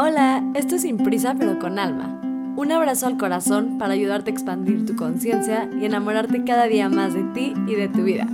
Hola, 0.00 0.44
esto 0.54 0.76
es 0.76 0.82
Sin 0.82 0.96
Prisa 0.96 1.34
pero 1.36 1.58
con 1.58 1.76
Alma. 1.76 2.20
Un 2.56 2.70
abrazo 2.70 3.08
al 3.08 3.16
corazón 3.16 3.78
para 3.78 3.94
ayudarte 3.94 4.30
a 4.30 4.32
expandir 4.32 4.86
tu 4.86 4.94
conciencia 4.94 5.68
y 5.76 5.86
enamorarte 5.86 6.44
cada 6.44 6.68
día 6.68 6.88
más 6.88 7.14
de 7.14 7.24
ti 7.34 7.52
y 7.66 7.74
de 7.74 7.88
tu 7.88 8.04
vida. 8.04 8.28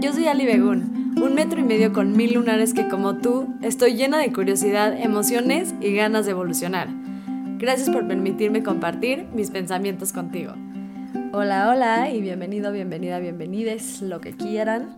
Yo 0.00 0.12
soy 0.12 0.28
Ali 0.28 0.46
Begun, 0.46 1.16
un 1.20 1.34
metro 1.34 1.58
y 1.58 1.64
medio 1.64 1.92
con 1.92 2.16
mil 2.16 2.34
lunares 2.34 2.74
que 2.74 2.86
como 2.86 3.16
tú 3.16 3.48
estoy 3.60 3.96
llena 3.96 4.18
de 4.18 4.32
curiosidad, 4.32 4.96
emociones 4.96 5.74
y 5.80 5.92
ganas 5.96 6.26
de 6.26 6.30
evolucionar. 6.30 6.86
Gracias 7.58 7.90
por 7.90 8.06
permitirme 8.06 8.62
compartir 8.62 9.26
mis 9.34 9.50
pensamientos 9.50 10.12
contigo. 10.12 10.52
Hola, 11.32 11.70
hola 11.70 12.10
y 12.10 12.20
bienvenido, 12.20 12.70
bienvenida, 12.70 13.18
bienvenides, 13.18 14.00
lo 14.00 14.20
que 14.20 14.36
quieran. 14.36 14.96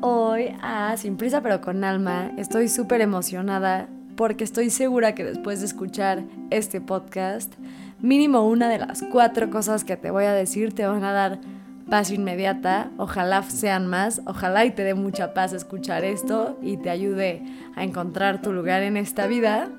Hoy 0.00 0.54
a 0.62 0.96
Sin 0.96 1.16
Prisa 1.16 1.40
pero 1.40 1.60
con 1.60 1.82
Alma 1.82 2.30
estoy 2.36 2.68
súper 2.68 3.00
emocionada 3.00 3.88
porque 4.16 4.44
estoy 4.44 4.70
segura 4.70 5.14
que 5.14 5.24
después 5.24 5.60
de 5.60 5.66
escuchar 5.66 6.24
este 6.50 6.80
podcast, 6.80 7.52
mínimo 8.00 8.46
una 8.46 8.68
de 8.68 8.78
las 8.78 9.02
cuatro 9.10 9.50
cosas 9.50 9.84
que 9.84 9.96
te 9.96 10.10
voy 10.10 10.24
a 10.24 10.32
decir 10.32 10.74
te 10.74 10.86
van 10.86 11.04
a 11.04 11.12
dar 11.12 11.40
paz 11.88 12.10
inmediata. 12.10 12.90
Ojalá 12.96 13.42
sean 13.42 13.86
más, 13.86 14.22
ojalá 14.26 14.64
y 14.64 14.70
te 14.70 14.84
dé 14.84 14.94
mucha 14.94 15.34
paz 15.34 15.52
escuchar 15.52 16.04
esto 16.04 16.58
y 16.62 16.76
te 16.76 16.90
ayude 16.90 17.42
a 17.76 17.84
encontrar 17.84 18.42
tu 18.42 18.52
lugar 18.52 18.82
en 18.82 18.96
esta 18.96 19.26
vida. 19.26 19.70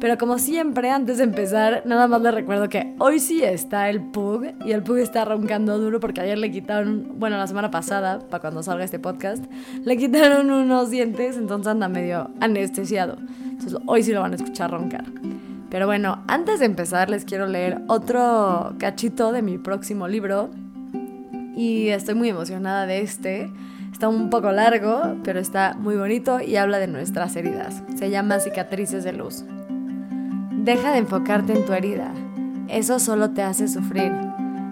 Pero 0.00 0.16
como 0.16 0.38
siempre, 0.38 0.90
antes 0.90 1.18
de 1.18 1.24
empezar, 1.24 1.82
nada 1.84 2.08
más 2.08 2.22
le 2.22 2.30
recuerdo 2.30 2.70
que 2.70 2.94
hoy 2.98 3.20
sí 3.20 3.44
está 3.44 3.90
el 3.90 4.00
Pug 4.00 4.46
y 4.64 4.72
el 4.72 4.82
Pug 4.82 4.96
está 4.96 5.26
roncando 5.26 5.78
duro 5.78 6.00
porque 6.00 6.22
ayer 6.22 6.38
le 6.38 6.50
quitaron, 6.50 7.18
bueno, 7.18 7.36
la 7.36 7.46
semana 7.46 7.70
pasada, 7.70 8.18
para 8.18 8.40
cuando 8.40 8.62
salga 8.62 8.82
este 8.82 8.98
podcast, 8.98 9.44
le 9.84 9.98
quitaron 9.98 10.50
unos 10.50 10.88
dientes, 10.88 11.36
entonces 11.36 11.66
anda 11.66 11.88
medio 11.88 12.30
anestesiado. 12.40 13.18
Entonces 13.44 13.78
hoy 13.84 14.02
sí 14.02 14.14
lo 14.14 14.22
van 14.22 14.32
a 14.32 14.36
escuchar 14.36 14.70
roncar. 14.70 15.04
Pero 15.68 15.84
bueno, 15.84 16.24
antes 16.28 16.60
de 16.60 16.64
empezar 16.64 17.10
les 17.10 17.26
quiero 17.26 17.46
leer 17.46 17.82
otro 17.86 18.74
cachito 18.78 19.32
de 19.32 19.42
mi 19.42 19.58
próximo 19.58 20.08
libro 20.08 20.48
y 21.54 21.88
estoy 21.88 22.14
muy 22.14 22.30
emocionada 22.30 22.86
de 22.86 23.02
este. 23.02 23.52
Está 23.92 24.08
un 24.08 24.30
poco 24.30 24.50
largo, 24.50 25.16
pero 25.24 25.40
está 25.40 25.74
muy 25.74 25.96
bonito 25.96 26.40
y 26.40 26.56
habla 26.56 26.78
de 26.78 26.86
nuestras 26.86 27.36
heridas. 27.36 27.82
Se 27.96 28.08
llama 28.08 28.40
Cicatrices 28.40 29.04
de 29.04 29.12
Luz. 29.12 29.44
Deja 30.64 30.92
de 30.92 30.98
enfocarte 30.98 31.54
en 31.54 31.64
tu 31.64 31.72
herida. 31.72 32.12
Eso 32.68 32.98
solo 32.98 33.30
te 33.30 33.40
hace 33.40 33.66
sufrir. 33.66 34.12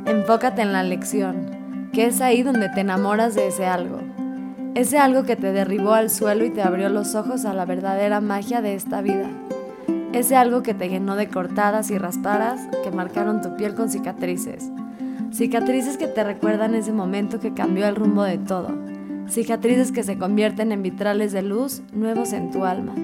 Enfócate 0.04 0.60
en 0.60 0.74
la 0.74 0.82
lección, 0.82 1.88
que 1.94 2.04
es 2.04 2.20
ahí 2.20 2.42
donde 2.42 2.68
te 2.68 2.82
enamoras 2.82 3.34
de 3.34 3.46
ese 3.46 3.64
algo. 3.64 4.00
Ese 4.74 4.98
algo 4.98 5.22
que 5.22 5.34
te 5.34 5.50
derribó 5.50 5.94
al 5.94 6.10
suelo 6.10 6.44
y 6.44 6.50
te 6.50 6.60
abrió 6.60 6.90
los 6.90 7.14
ojos 7.14 7.46
a 7.46 7.54
la 7.54 7.64
verdadera 7.64 8.20
magia 8.20 8.60
de 8.60 8.74
esta 8.74 9.00
vida. 9.00 9.30
Ese 10.12 10.36
algo 10.36 10.62
que 10.62 10.74
te 10.74 10.90
llenó 10.90 11.16
de 11.16 11.28
cortadas 11.28 11.90
y 11.90 11.96
raspadas 11.96 12.60
que 12.84 12.90
marcaron 12.90 13.40
tu 13.40 13.56
piel 13.56 13.74
con 13.74 13.88
cicatrices. 13.88 14.70
Cicatrices 15.32 15.96
que 15.96 16.06
te 16.06 16.22
recuerdan 16.22 16.74
ese 16.74 16.92
momento 16.92 17.40
que 17.40 17.54
cambió 17.54 17.88
el 17.88 17.96
rumbo 17.96 18.24
de 18.24 18.36
todo. 18.36 18.76
Cicatrices 19.26 19.90
que 19.90 20.02
se 20.02 20.18
convierten 20.18 20.70
en 20.70 20.82
vitrales 20.82 21.32
de 21.32 21.40
luz 21.40 21.80
nuevos 21.94 22.34
en 22.34 22.50
tu 22.50 22.66
alma. 22.66 22.94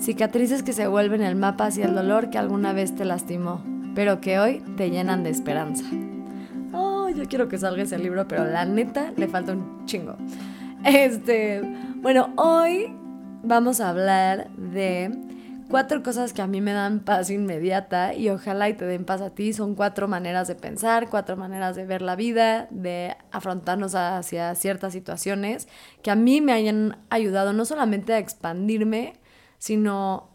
Cicatrices 0.00 0.62
que 0.62 0.72
se 0.72 0.86
vuelven 0.86 1.20
el 1.20 1.36
mapa 1.36 1.66
hacia 1.66 1.84
el 1.84 1.94
dolor 1.94 2.30
que 2.30 2.38
alguna 2.38 2.72
vez 2.72 2.96
te 2.96 3.04
lastimó, 3.04 3.62
pero 3.94 4.22
que 4.22 4.38
hoy 4.38 4.62
te 4.78 4.88
llenan 4.88 5.22
de 5.22 5.30
esperanza. 5.30 5.84
Oh, 6.72 7.10
yo 7.10 7.24
quiero 7.28 7.48
que 7.48 7.58
salga 7.58 7.82
ese 7.82 7.98
libro, 7.98 8.26
pero 8.26 8.44
la 8.46 8.64
neta 8.64 9.12
le 9.16 9.28
falta 9.28 9.52
un 9.52 9.84
chingo. 9.84 10.16
Este, 10.86 11.60
bueno, 11.96 12.32
hoy 12.36 12.96
vamos 13.42 13.82
a 13.82 13.90
hablar 13.90 14.48
de 14.56 15.10
cuatro 15.68 16.02
cosas 16.02 16.32
que 16.32 16.40
a 16.40 16.46
mí 16.46 16.62
me 16.62 16.72
dan 16.72 17.00
paz 17.00 17.28
inmediata 17.28 18.14
y 18.14 18.30
ojalá 18.30 18.70
y 18.70 18.74
te 18.74 18.86
den 18.86 19.04
paz 19.04 19.20
a 19.20 19.28
ti. 19.28 19.52
Son 19.52 19.74
cuatro 19.74 20.08
maneras 20.08 20.48
de 20.48 20.54
pensar, 20.54 21.10
cuatro 21.10 21.36
maneras 21.36 21.76
de 21.76 21.84
ver 21.84 22.00
la 22.00 22.16
vida, 22.16 22.68
de 22.70 23.16
afrontarnos 23.32 23.94
hacia 23.94 24.54
ciertas 24.54 24.94
situaciones 24.94 25.68
que 26.02 26.10
a 26.10 26.14
mí 26.14 26.40
me 26.40 26.54
hayan 26.54 26.96
ayudado 27.10 27.52
no 27.52 27.66
solamente 27.66 28.14
a 28.14 28.18
expandirme, 28.18 29.20
sino 29.60 30.30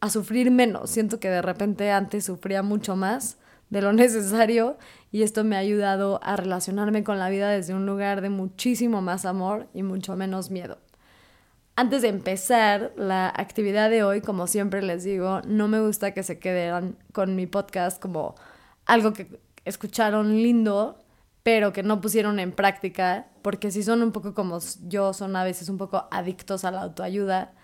a 0.00 0.10
sufrir 0.10 0.50
menos. 0.50 0.90
Siento 0.90 1.18
que 1.18 1.30
de 1.30 1.40
repente 1.40 1.90
antes 1.90 2.26
sufría 2.26 2.62
mucho 2.62 2.96
más 2.96 3.38
de 3.70 3.80
lo 3.80 3.92
necesario 3.94 4.76
y 5.10 5.22
esto 5.22 5.44
me 5.44 5.56
ha 5.56 5.60
ayudado 5.60 6.20
a 6.22 6.36
relacionarme 6.36 7.04
con 7.04 7.18
la 7.18 7.30
vida 7.30 7.48
desde 7.48 7.72
un 7.72 7.86
lugar 7.86 8.20
de 8.20 8.28
muchísimo 8.28 9.00
más 9.00 9.24
amor 9.24 9.68
y 9.72 9.82
mucho 9.82 10.14
menos 10.16 10.50
miedo. 10.50 10.76
Antes 11.76 12.02
de 12.02 12.08
empezar 12.08 12.92
la 12.96 13.28
actividad 13.28 13.90
de 13.90 14.04
hoy, 14.04 14.20
como 14.20 14.46
siempre 14.46 14.82
les 14.82 15.04
digo, 15.04 15.40
no 15.46 15.66
me 15.68 15.80
gusta 15.80 16.12
que 16.12 16.22
se 16.22 16.38
queden 16.38 16.96
con 17.12 17.34
mi 17.34 17.46
podcast 17.46 18.00
como 18.00 18.34
algo 18.86 19.12
que 19.12 19.40
escucharon 19.64 20.34
lindo, 20.34 20.98
pero 21.42 21.72
que 21.72 21.82
no 21.82 22.00
pusieron 22.00 22.38
en 22.38 22.52
práctica, 22.52 23.28
porque 23.42 23.70
si 23.70 23.82
son 23.82 24.02
un 24.02 24.12
poco 24.12 24.34
como 24.34 24.58
yo, 24.86 25.12
son 25.12 25.34
a 25.34 25.44
veces 25.44 25.68
un 25.68 25.78
poco 25.78 26.06
adictos 26.10 26.64
a 26.64 26.70
la 26.70 26.82
autoayuda 26.82 27.54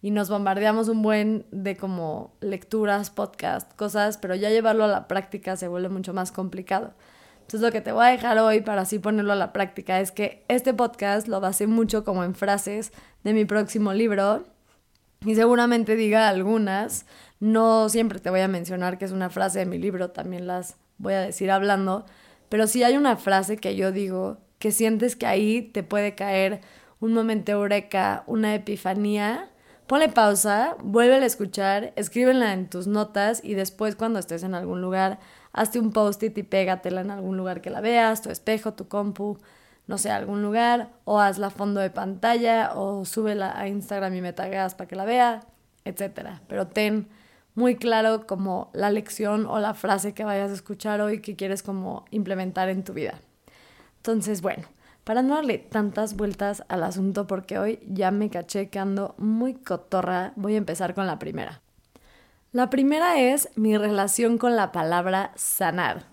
y 0.00 0.10
nos 0.10 0.30
bombardeamos 0.30 0.88
un 0.88 1.02
buen 1.02 1.46
de 1.50 1.76
como 1.76 2.36
lecturas, 2.40 3.10
podcast, 3.10 3.72
cosas, 3.74 4.18
pero 4.18 4.34
ya 4.34 4.50
llevarlo 4.50 4.84
a 4.84 4.88
la 4.88 5.08
práctica 5.08 5.56
se 5.56 5.68
vuelve 5.68 5.88
mucho 5.88 6.14
más 6.14 6.30
complicado. 6.30 6.94
Entonces 7.40 7.60
lo 7.60 7.72
que 7.72 7.80
te 7.80 7.92
voy 7.92 8.04
a 8.04 8.10
dejar 8.10 8.38
hoy 8.38 8.60
para 8.60 8.82
así 8.82 8.98
ponerlo 8.98 9.32
a 9.32 9.36
la 9.36 9.52
práctica 9.52 10.00
es 10.00 10.12
que 10.12 10.44
este 10.48 10.74
podcast 10.74 11.28
lo 11.28 11.40
basé 11.40 11.66
mucho 11.66 12.04
como 12.04 12.22
en 12.22 12.34
frases 12.34 12.92
de 13.24 13.32
mi 13.32 13.44
próximo 13.44 13.92
libro 13.94 14.44
y 15.24 15.34
seguramente 15.34 15.96
diga 15.96 16.28
algunas. 16.28 17.06
No 17.40 17.88
siempre 17.88 18.20
te 18.20 18.30
voy 18.30 18.40
a 18.40 18.48
mencionar 18.48 18.98
que 18.98 19.06
es 19.06 19.12
una 19.12 19.30
frase 19.30 19.60
de 19.60 19.66
mi 19.66 19.78
libro, 19.78 20.10
también 20.10 20.46
las 20.46 20.76
voy 20.98 21.14
a 21.14 21.20
decir 21.20 21.50
hablando, 21.50 22.04
pero 22.48 22.66
si 22.66 22.82
hay 22.82 22.96
una 22.96 23.16
frase 23.16 23.56
que 23.56 23.76
yo 23.76 23.92
digo 23.92 24.38
que 24.58 24.72
sientes 24.72 25.16
que 25.16 25.26
ahí 25.26 25.62
te 25.62 25.82
puede 25.82 26.14
caer 26.14 26.60
un 27.00 27.12
momento 27.12 27.52
eureka, 27.52 28.24
una 28.26 28.54
epifanía, 28.54 29.50
Ponle 29.88 30.10
pausa, 30.10 30.76
vuelve 30.82 31.14
a 31.14 31.24
escuchar, 31.24 31.94
escríbela 31.96 32.52
en 32.52 32.68
tus 32.68 32.86
notas 32.86 33.40
y 33.42 33.54
después 33.54 33.96
cuando 33.96 34.18
estés 34.18 34.42
en 34.42 34.54
algún 34.54 34.82
lugar, 34.82 35.18
hazte 35.54 35.78
un 35.78 35.92
post-it 35.92 36.36
y 36.36 36.42
pégatela 36.42 37.00
en 37.00 37.10
algún 37.10 37.38
lugar 37.38 37.62
que 37.62 37.70
la 37.70 37.80
veas, 37.80 38.20
tu 38.20 38.28
espejo, 38.28 38.74
tu 38.74 38.86
compu, 38.86 39.38
no 39.86 39.96
sé, 39.96 40.10
algún 40.10 40.42
lugar, 40.42 40.90
o 41.06 41.20
hazla 41.20 41.48
fondo 41.48 41.80
de 41.80 41.88
pantalla, 41.88 42.72
o 42.74 43.06
súbela 43.06 43.58
a 43.58 43.66
Instagram 43.66 44.14
y 44.14 44.20
me 44.20 44.34
tagas 44.34 44.74
para 44.74 44.88
que 44.88 44.94
la 44.94 45.06
vea, 45.06 45.40
etc. 45.86 46.32
Pero 46.48 46.66
ten 46.66 47.08
muy 47.54 47.76
claro 47.76 48.26
como 48.26 48.70
la 48.74 48.90
lección 48.90 49.46
o 49.46 49.58
la 49.58 49.72
frase 49.72 50.12
que 50.12 50.22
vayas 50.22 50.50
a 50.50 50.54
escuchar 50.54 51.00
hoy 51.00 51.22
que 51.22 51.34
quieres 51.34 51.62
como 51.62 52.04
implementar 52.10 52.68
en 52.68 52.84
tu 52.84 52.92
vida. 52.92 53.20
Entonces, 53.96 54.42
bueno, 54.42 54.64
para 55.08 55.22
no 55.22 55.36
darle 55.36 55.56
tantas 55.56 56.16
vueltas 56.16 56.64
al 56.68 56.82
asunto 56.82 57.26
porque 57.26 57.58
hoy 57.58 57.78
ya 57.86 58.10
me 58.10 58.28
caché 58.28 58.68
que 58.68 58.78
ando 58.78 59.14
muy 59.16 59.54
cotorra, 59.54 60.34
voy 60.36 60.52
a 60.52 60.58
empezar 60.58 60.92
con 60.92 61.06
la 61.06 61.18
primera. 61.18 61.62
La 62.52 62.68
primera 62.68 63.18
es 63.18 63.48
mi 63.54 63.78
relación 63.78 64.36
con 64.36 64.54
la 64.54 64.70
palabra 64.70 65.32
sanar. 65.34 66.04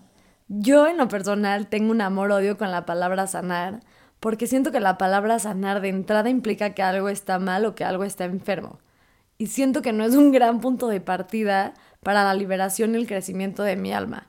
Yo 0.48 0.86
en 0.86 0.96
lo 0.96 1.08
personal 1.08 1.66
tengo 1.66 1.90
un 1.90 2.00
amor-odio 2.00 2.56
con 2.56 2.70
la 2.70 2.86
palabra 2.86 3.26
sanar 3.26 3.80
porque 4.18 4.46
siento 4.46 4.72
que 4.72 4.80
la 4.80 4.96
palabra 4.96 5.38
sanar 5.40 5.82
de 5.82 5.90
entrada 5.90 6.30
implica 6.30 6.72
que 6.72 6.82
algo 6.82 7.10
está 7.10 7.38
mal 7.38 7.66
o 7.66 7.74
que 7.74 7.84
algo 7.84 8.02
está 8.02 8.24
enfermo. 8.24 8.78
Y 9.36 9.48
siento 9.48 9.82
que 9.82 9.92
no 9.92 10.04
es 10.04 10.14
un 10.14 10.32
gran 10.32 10.62
punto 10.62 10.88
de 10.88 11.02
partida 11.02 11.74
para 12.02 12.24
la 12.24 12.32
liberación 12.32 12.94
y 12.94 12.96
el 12.96 13.06
crecimiento 13.06 13.62
de 13.62 13.76
mi 13.76 13.92
alma. 13.92 14.26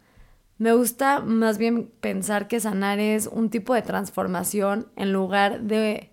Me 0.57 0.73
gusta 0.73 1.19
más 1.19 1.57
bien 1.57 1.91
pensar 2.01 2.47
que 2.47 2.59
sanar 2.59 2.99
es 2.99 3.27
un 3.27 3.49
tipo 3.49 3.73
de 3.73 3.83
transformación 3.83 4.87
en 4.95 5.13
lugar 5.13 5.61
de, 5.61 6.11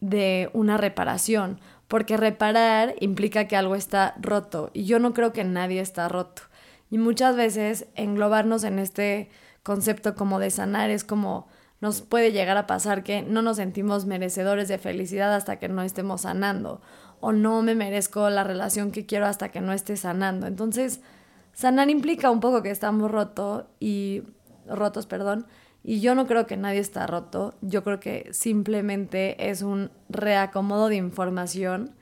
de 0.00 0.50
una 0.52 0.76
reparación, 0.76 1.58
porque 1.88 2.16
reparar 2.16 2.94
implica 3.00 3.48
que 3.48 3.56
algo 3.56 3.74
está 3.74 4.14
roto 4.20 4.70
y 4.74 4.84
yo 4.84 4.98
no 4.98 5.14
creo 5.14 5.32
que 5.32 5.44
nadie 5.44 5.80
está 5.80 6.08
roto. 6.08 6.42
Y 6.90 6.98
muchas 6.98 7.36
veces 7.36 7.86
englobarnos 7.94 8.64
en 8.64 8.78
este 8.78 9.30
concepto 9.62 10.14
como 10.14 10.38
de 10.38 10.50
sanar 10.50 10.90
es 10.90 11.04
como 11.04 11.48
nos 11.80 12.02
puede 12.02 12.32
llegar 12.32 12.58
a 12.58 12.66
pasar 12.66 13.02
que 13.02 13.22
no 13.22 13.40
nos 13.40 13.56
sentimos 13.56 14.04
merecedores 14.04 14.68
de 14.68 14.78
felicidad 14.78 15.34
hasta 15.34 15.58
que 15.58 15.68
no 15.68 15.82
estemos 15.82 16.22
sanando 16.22 16.82
o 17.20 17.32
no 17.32 17.62
me 17.62 17.74
merezco 17.74 18.28
la 18.28 18.44
relación 18.44 18.92
que 18.92 19.06
quiero 19.06 19.26
hasta 19.26 19.50
que 19.50 19.60
no 19.60 19.72
esté 19.72 19.96
sanando. 19.96 20.46
Entonces, 20.46 21.00
Sanar 21.52 21.90
implica 21.90 22.30
un 22.30 22.40
poco 22.40 22.62
que 22.62 22.70
estamos 22.70 23.10
rotos 23.10 23.64
y 23.78 24.22
rotos, 24.66 25.06
perdón, 25.06 25.46
y 25.82 26.00
yo 26.00 26.14
no 26.14 26.26
creo 26.26 26.46
que 26.46 26.56
nadie 26.56 26.80
está 26.80 27.06
roto, 27.06 27.54
yo 27.62 27.82
creo 27.82 28.00
que 28.00 28.28
simplemente 28.32 29.50
es 29.50 29.62
un 29.62 29.90
reacomodo 30.08 30.88
de 30.88 30.96
información 30.96 31.94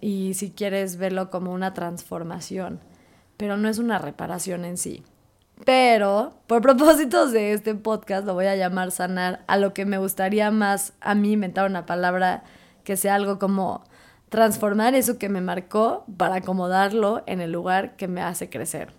y 0.00 0.34
si 0.34 0.50
quieres 0.50 0.96
verlo 0.96 1.30
como 1.30 1.52
una 1.52 1.74
transformación, 1.74 2.80
pero 3.36 3.56
no 3.56 3.68
es 3.68 3.78
una 3.78 3.98
reparación 3.98 4.64
en 4.64 4.76
sí. 4.76 5.04
Pero, 5.64 6.34
por 6.46 6.62
propósitos 6.62 7.32
de 7.32 7.52
este 7.52 7.74
podcast, 7.74 8.26
lo 8.26 8.34
voy 8.34 8.46
a 8.46 8.56
llamar 8.56 8.90
sanar 8.90 9.44
a 9.46 9.56
lo 9.56 9.74
que 9.74 9.86
me 9.86 9.98
gustaría 9.98 10.50
más 10.50 10.92
a 11.00 11.14
mí 11.14 11.32
inventar 11.32 11.68
una 11.68 11.86
palabra 11.86 12.44
que 12.84 12.96
sea 12.96 13.14
algo 13.14 13.38
como 13.38 13.84
transformar 14.28 14.94
eso 14.94 15.18
que 15.18 15.28
me 15.28 15.40
marcó 15.40 16.04
para 16.16 16.36
acomodarlo 16.36 17.22
en 17.26 17.40
el 17.40 17.52
lugar 17.52 17.96
que 17.96 18.08
me 18.08 18.22
hace 18.22 18.50
crecer. 18.50 18.92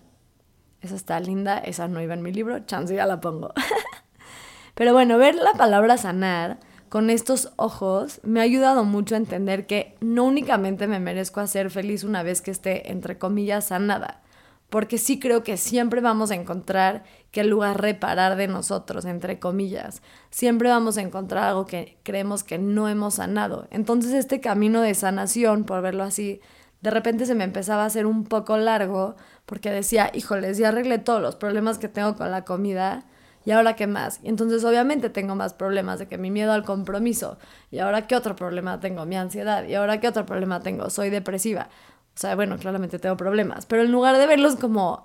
Esa 0.80 0.94
está 0.94 1.18
linda, 1.20 1.58
esa 1.58 1.88
no 1.88 2.00
iba 2.00 2.14
en 2.14 2.22
mi 2.22 2.32
libro, 2.32 2.60
chance 2.60 2.94
ya 2.94 3.06
la 3.06 3.20
pongo. 3.20 3.52
Pero 4.74 4.92
bueno, 4.92 5.18
ver 5.18 5.34
la 5.34 5.54
palabra 5.54 5.96
sanar 5.98 6.58
con 6.88 7.10
estos 7.10 7.52
ojos 7.56 8.20
me 8.22 8.40
ha 8.40 8.44
ayudado 8.44 8.84
mucho 8.84 9.14
a 9.14 9.18
entender 9.18 9.66
que 9.66 9.96
no 10.00 10.24
únicamente 10.24 10.86
me 10.86 11.00
merezco 11.00 11.40
hacer 11.40 11.70
feliz 11.70 12.04
una 12.04 12.22
vez 12.22 12.40
que 12.40 12.50
esté, 12.50 12.90
entre 12.90 13.18
comillas, 13.18 13.66
sanada, 13.66 14.22
porque 14.70 14.98
sí 14.98 15.18
creo 15.18 15.42
que 15.42 15.56
siempre 15.56 16.00
vamos 16.00 16.30
a 16.30 16.34
encontrar 16.34 17.04
qué 17.30 17.44
lugar 17.44 17.80
reparar 17.80 18.36
de 18.36 18.48
nosotros, 18.48 19.04
entre 19.04 19.38
comillas. 19.38 20.02
Siempre 20.30 20.68
vamos 20.68 20.98
a 20.98 21.02
encontrar 21.02 21.44
algo 21.44 21.66
que 21.66 21.98
creemos 22.02 22.44
que 22.44 22.58
no 22.58 22.88
hemos 22.88 23.14
sanado. 23.14 23.66
Entonces 23.70 24.12
este 24.12 24.40
camino 24.40 24.82
de 24.82 24.94
sanación, 24.94 25.64
por 25.64 25.80
verlo 25.80 26.04
así, 26.04 26.40
de 26.80 26.90
repente 26.90 27.26
se 27.26 27.34
me 27.34 27.44
empezaba 27.44 27.84
a 27.84 27.86
hacer 27.86 28.06
un 28.06 28.24
poco 28.24 28.56
largo 28.58 29.16
porque 29.46 29.70
decía, 29.70 30.10
híjoles, 30.14 30.58
ya 30.58 30.68
arreglé 30.68 30.98
todos 30.98 31.22
los 31.22 31.36
problemas 31.36 31.78
que 31.78 31.88
tengo 31.88 32.14
con 32.16 32.30
la 32.30 32.44
comida. 32.44 33.04
¿Y 33.44 33.52
ahora 33.52 33.76
qué 33.76 33.86
más? 33.86 34.20
Y 34.22 34.28
entonces 34.28 34.62
obviamente 34.64 35.08
tengo 35.08 35.34
más 35.34 35.54
problemas 35.54 35.98
de 35.98 36.06
que 36.06 36.18
mi 36.18 36.30
miedo 36.30 36.52
al 36.52 36.64
compromiso. 36.64 37.38
¿Y 37.70 37.78
ahora 37.78 38.06
qué 38.06 38.14
otro 38.14 38.36
problema 38.36 38.78
tengo? 38.80 39.06
Mi 39.06 39.16
ansiedad. 39.16 39.64
¿Y 39.66 39.74
ahora 39.74 40.00
qué 40.00 40.08
otro 40.08 40.26
problema 40.26 40.60
tengo? 40.60 40.90
Soy 40.90 41.08
depresiva. 41.08 41.70
O 42.18 42.20
sea, 42.20 42.34
bueno, 42.34 42.58
claramente 42.58 42.98
tengo 42.98 43.16
problemas, 43.16 43.64
pero 43.64 43.84
en 43.84 43.92
lugar 43.92 44.16
de 44.16 44.26
verlos 44.26 44.56
como 44.56 45.04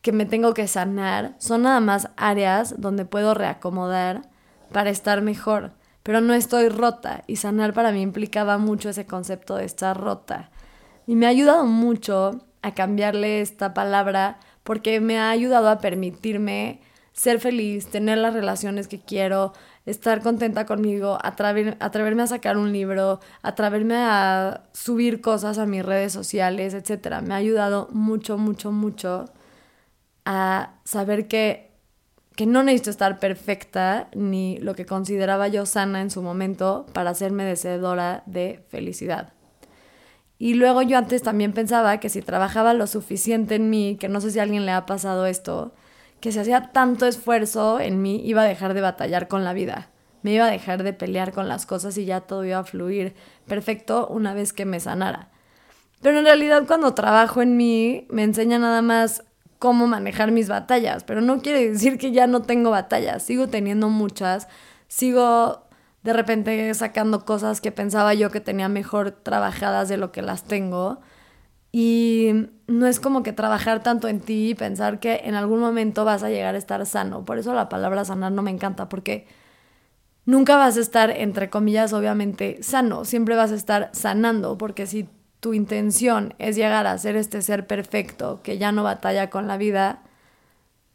que 0.00 0.12
me 0.12 0.26
tengo 0.26 0.54
que 0.54 0.68
sanar, 0.68 1.34
son 1.38 1.62
nada 1.62 1.80
más 1.80 2.10
áreas 2.16 2.80
donde 2.80 3.04
puedo 3.04 3.34
reacomodar 3.34 4.22
para 4.70 4.90
estar 4.90 5.22
mejor, 5.22 5.72
pero 6.04 6.20
no 6.20 6.34
estoy 6.34 6.68
rota 6.68 7.24
y 7.26 7.34
sanar 7.34 7.74
para 7.74 7.90
mí 7.90 8.00
implicaba 8.00 8.58
mucho 8.58 8.90
ese 8.90 9.06
concepto 9.06 9.56
de 9.56 9.64
estar 9.64 10.00
rota. 10.00 10.52
Y 11.04 11.16
me 11.16 11.26
ha 11.26 11.30
ayudado 11.30 11.66
mucho 11.66 12.46
a 12.62 12.74
cambiarle 12.74 13.40
esta 13.40 13.74
palabra 13.74 14.38
porque 14.62 15.00
me 15.00 15.18
ha 15.18 15.30
ayudado 15.30 15.68
a 15.68 15.80
permitirme 15.80 16.80
ser 17.12 17.40
feliz, 17.40 17.88
tener 17.88 18.18
las 18.18 18.34
relaciones 18.34 18.86
que 18.86 19.00
quiero, 19.00 19.52
estar 19.86 20.22
contenta 20.22 20.64
conmigo, 20.64 21.18
atreverme 21.22 22.22
a 22.22 22.26
sacar 22.26 22.56
un 22.56 22.72
libro, 22.72 23.20
atreverme 23.42 23.96
a 23.96 24.62
subir 24.72 25.20
cosas 25.20 25.58
a 25.58 25.66
mis 25.66 25.84
redes 25.84 26.12
sociales, 26.12 26.74
etc. 26.74 27.20
Me 27.22 27.34
ha 27.34 27.38
ayudado 27.38 27.88
mucho, 27.92 28.38
mucho, 28.38 28.70
mucho 28.70 29.24
a 30.24 30.74
saber 30.84 31.26
que, 31.26 31.72
que 32.36 32.46
no 32.46 32.62
necesito 32.62 32.90
estar 32.90 33.18
perfecta 33.18 34.08
ni 34.14 34.58
lo 34.58 34.74
que 34.74 34.86
consideraba 34.86 35.48
yo 35.48 35.66
sana 35.66 36.00
en 36.00 36.10
su 36.10 36.22
momento 36.22 36.86
para 36.92 37.10
hacerme 37.10 37.44
deseadora 37.44 38.22
de 38.26 38.64
felicidad. 38.68 39.32
Y 40.38 40.54
luego 40.54 40.82
yo 40.82 40.98
antes 40.98 41.22
también 41.22 41.52
pensaba 41.52 41.98
que 41.98 42.08
si 42.08 42.20
trabajaba 42.20 42.74
lo 42.74 42.86
suficiente 42.86 43.56
en 43.56 43.70
mí, 43.70 43.96
que 43.98 44.08
no 44.08 44.20
sé 44.20 44.30
si 44.30 44.38
a 44.38 44.42
alguien 44.42 44.66
le 44.66 44.72
ha 44.72 44.86
pasado 44.86 45.26
esto, 45.26 45.72
que 46.22 46.30
si 46.30 46.38
hacía 46.38 46.70
tanto 46.72 47.04
esfuerzo 47.04 47.80
en 47.80 48.00
mí, 48.00 48.22
iba 48.24 48.42
a 48.42 48.46
dejar 48.46 48.74
de 48.74 48.80
batallar 48.80 49.26
con 49.26 49.42
la 49.42 49.52
vida. 49.52 49.90
Me 50.22 50.32
iba 50.32 50.44
a 50.44 50.50
dejar 50.50 50.84
de 50.84 50.92
pelear 50.92 51.32
con 51.32 51.48
las 51.48 51.66
cosas 51.66 51.98
y 51.98 52.04
ya 52.04 52.20
todo 52.20 52.44
iba 52.44 52.58
a 52.58 52.64
fluir 52.64 53.16
perfecto 53.48 54.06
una 54.06 54.32
vez 54.32 54.52
que 54.52 54.64
me 54.64 54.78
sanara. 54.78 55.30
Pero 56.00 56.20
en 56.20 56.24
realidad 56.24 56.62
cuando 56.68 56.94
trabajo 56.94 57.42
en 57.42 57.56
mí 57.56 58.06
me 58.08 58.22
enseña 58.22 58.60
nada 58.60 58.82
más 58.82 59.24
cómo 59.58 59.88
manejar 59.88 60.30
mis 60.30 60.48
batallas, 60.48 61.02
pero 61.02 61.22
no 61.22 61.42
quiere 61.42 61.68
decir 61.68 61.98
que 61.98 62.12
ya 62.12 62.28
no 62.28 62.42
tengo 62.42 62.70
batallas, 62.70 63.24
sigo 63.24 63.48
teniendo 63.48 63.88
muchas, 63.88 64.46
sigo 64.86 65.66
de 66.04 66.12
repente 66.12 66.72
sacando 66.74 67.24
cosas 67.24 67.60
que 67.60 67.72
pensaba 67.72 68.14
yo 68.14 68.30
que 68.30 68.40
tenía 68.40 68.68
mejor 68.68 69.10
trabajadas 69.10 69.88
de 69.88 69.96
lo 69.96 70.12
que 70.12 70.22
las 70.22 70.44
tengo 70.44 71.00
y 71.72 72.50
no 72.66 72.86
es 72.86 73.00
como 73.00 73.22
que 73.22 73.32
trabajar 73.32 73.82
tanto 73.82 74.08
en 74.08 74.20
ti 74.20 74.50
y 74.50 74.54
pensar 74.54 75.00
que 75.00 75.22
en 75.24 75.34
algún 75.34 75.58
momento 75.60 76.04
vas 76.04 76.22
a 76.22 76.28
llegar 76.28 76.54
a 76.54 76.58
estar 76.58 76.84
sano. 76.84 77.24
Por 77.24 77.38
eso 77.38 77.54
la 77.54 77.70
palabra 77.70 78.04
sanar 78.04 78.30
no 78.32 78.42
me 78.42 78.50
encanta, 78.50 78.90
porque 78.90 79.26
nunca 80.26 80.56
vas 80.56 80.76
a 80.76 80.80
estar, 80.80 81.10
entre 81.10 81.48
comillas, 81.48 81.94
obviamente, 81.94 82.62
sano. 82.62 83.06
Siempre 83.06 83.36
vas 83.36 83.52
a 83.52 83.56
estar 83.56 83.90
sanando, 83.92 84.58
porque 84.58 84.86
si 84.86 85.08
tu 85.40 85.54
intención 85.54 86.34
es 86.38 86.56
llegar 86.56 86.86
a 86.86 86.96
ser 86.98 87.16
este 87.16 87.42
ser 87.42 87.66
perfecto 87.66 88.40
que 88.42 88.58
ya 88.58 88.70
no 88.70 88.84
batalla 88.84 89.30
con 89.30 89.48
la 89.48 89.56
vida, 89.56 90.02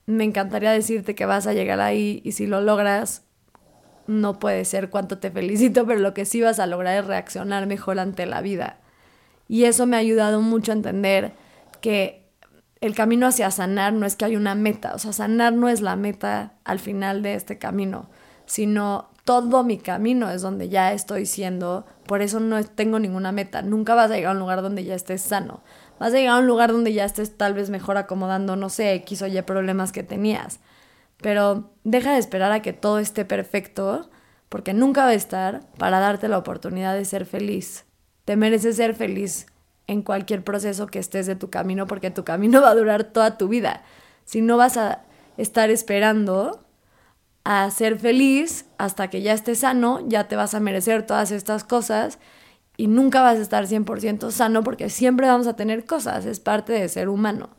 me 0.05 0.23
encantaría 0.23 0.71
decirte 0.71 1.15
que 1.15 1.25
vas 1.25 1.47
a 1.47 1.53
llegar 1.53 1.81
ahí 1.81 2.21
y 2.23 2.33
si 2.33 2.47
lo 2.47 2.61
logras, 2.61 3.23
no 4.05 4.39
puede 4.39 4.63
ser 4.63 4.89
cuánto 4.89 5.17
te 5.17 5.31
felicito, 5.31 5.85
pero 5.85 5.99
lo 5.99 6.13
que 6.13 6.25
sí 6.25 6.39
vas 6.41 6.59
a 6.59 6.67
lograr 6.67 6.97
es 6.99 7.07
reaccionar 7.07 7.67
mejor 7.67 7.99
ante 7.99 8.25
la 8.25 8.41
vida. 8.41 8.77
Y 9.47 9.65
eso 9.65 9.85
me 9.85 9.95
ha 9.95 9.99
ayudado 9.99 10.41
mucho 10.41 10.71
a 10.71 10.75
entender 10.75 11.33
que 11.81 12.27
el 12.81 12.95
camino 12.95 13.27
hacia 13.27 13.49
sanar 13.51 13.93
no 13.93 14.05
es 14.05 14.15
que 14.15 14.25
hay 14.25 14.35
una 14.35 14.55
meta, 14.55 14.93
o 14.93 14.99
sea, 14.99 15.13
sanar 15.13 15.53
no 15.53 15.69
es 15.69 15.81
la 15.81 15.95
meta 15.95 16.53
al 16.63 16.79
final 16.79 17.21
de 17.23 17.33
este 17.33 17.57
camino, 17.57 18.09
sino 18.45 19.09
todo 19.23 19.63
mi 19.63 19.77
camino 19.77 20.29
es 20.29 20.41
donde 20.41 20.69
ya 20.69 20.93
estoy 20.93 21.25
siendo, 21.25 21.85
por 22.05 22.21
eso 22.21 22.39
no 22.39 22.63
tengo 22.63 22.99
ninguna 22.99 23.31
meta, 23.31 23.61
nunca 23.61 23.95
vas 23.95 24.11
a 24.11 24.15
llegar 24.15 24.31
a 24.31 24.33
un 24.33 24.39
lugar 24.39 24.61
donde 24.61 24.83
ya 24.83 24.95
estés 24.95 25.21
sano, 25.21 25.63
vas 25.99 26.13
a 26.13 26.17
llegar 26.17 26.35
a 26.35 26.39
un 26.39 26.47
lugar 26.47 26.71
donde 26.71 26.93
ya 26.93 27.03
estés 27.03 27.35
tal 27.35 27.53
vez 27.53 27.69
mejor 27.69 27.97
acomodando, 27.97 28.55
no 28.55 28.69
sé, 28.69 28.93
X 28.93 29.23
o 29.23 29.27
Y 29.27 29.41
problemas 29.41 29.91
que 29.91 30.03
tenías, 30.03 30.59
pero 31.21 31.71
deja 31.83 32.13
de 32.13 32.19
esperar 32.19 32.51
a 32.51 32.61
que 32.61 32.73
todo 32.73 32.99
esté 32.99 33.25
perfecto, 33.25 34.09
porque 34.49 34.73
nunca 34.73 35.03
va 35.03 35.09
a 35.09 35.15
estar 35.15 35.61
para 35.77 35.99
darte 35.99 36.27
la 36.27 36.37
oportunidad 36.37 36.95
de 36.95 37.03
ser 37.05 37.25
feliz. 37.25 37.86
Te 38.27 38.35
mereces 38.35 38.75
ser 38.75 38.93
feliz 38.93 39.45
en 39.87 40.01
cualquier 40.01 40.43
proceso 40.43 40.87
que 40.87 40.99
estés 40.99 41.27
de 41.27 41.37
tu 41.37 41.49
camino 41.49 41.87
porque 41.87 42.11
tu 42.11 42.25
camino 42.25 42.61
va 42.65 42.71
a 42.71 42.75
durar 42.75 43.05
toda 43.05 43.37
tu 43.37 43.47
vida. 43.47 43.83
Si 44.25 44.41
no 44.41 44.57
vas 44.57 44.75
a 44.75 45.03
estar 45.37 45.69
esperando 45.69 46.59
a 47.45 47.71
ser 47.71 47.97
feliz 47.97 48.65
hasta 48.77 49.09
que 49.09 49.21
ya 49.21 49.31
estés 49.31 49.59
sano, 49.59 50.05
ya 50.09 50.27
te 50.27 50.35
vas 50.35 50.53
a 50.55 50.59
merecer 50.59 51.05
todas 51.05 51.31
estas 51.31 51.63
cosas 51.63 52.19
y 52.75 52.87
nunca 52.87 53.21
vas 53.21 53.37
a 53.37 53.41
estar 53.41 53.65
100% 53.65 54.29
sano 54.31 54.61
porque 54.61 54.89
siempre 54.89 55.27
vamos 55.27 55.47
a 55.47 55.55
tener 55.55 55.85
cosas, 55.85 56.25
es 56.25 56.41
parte 56.41 56.73
de 56.73 56.89
ser 56.89 57.07
humano. 57.07 57.51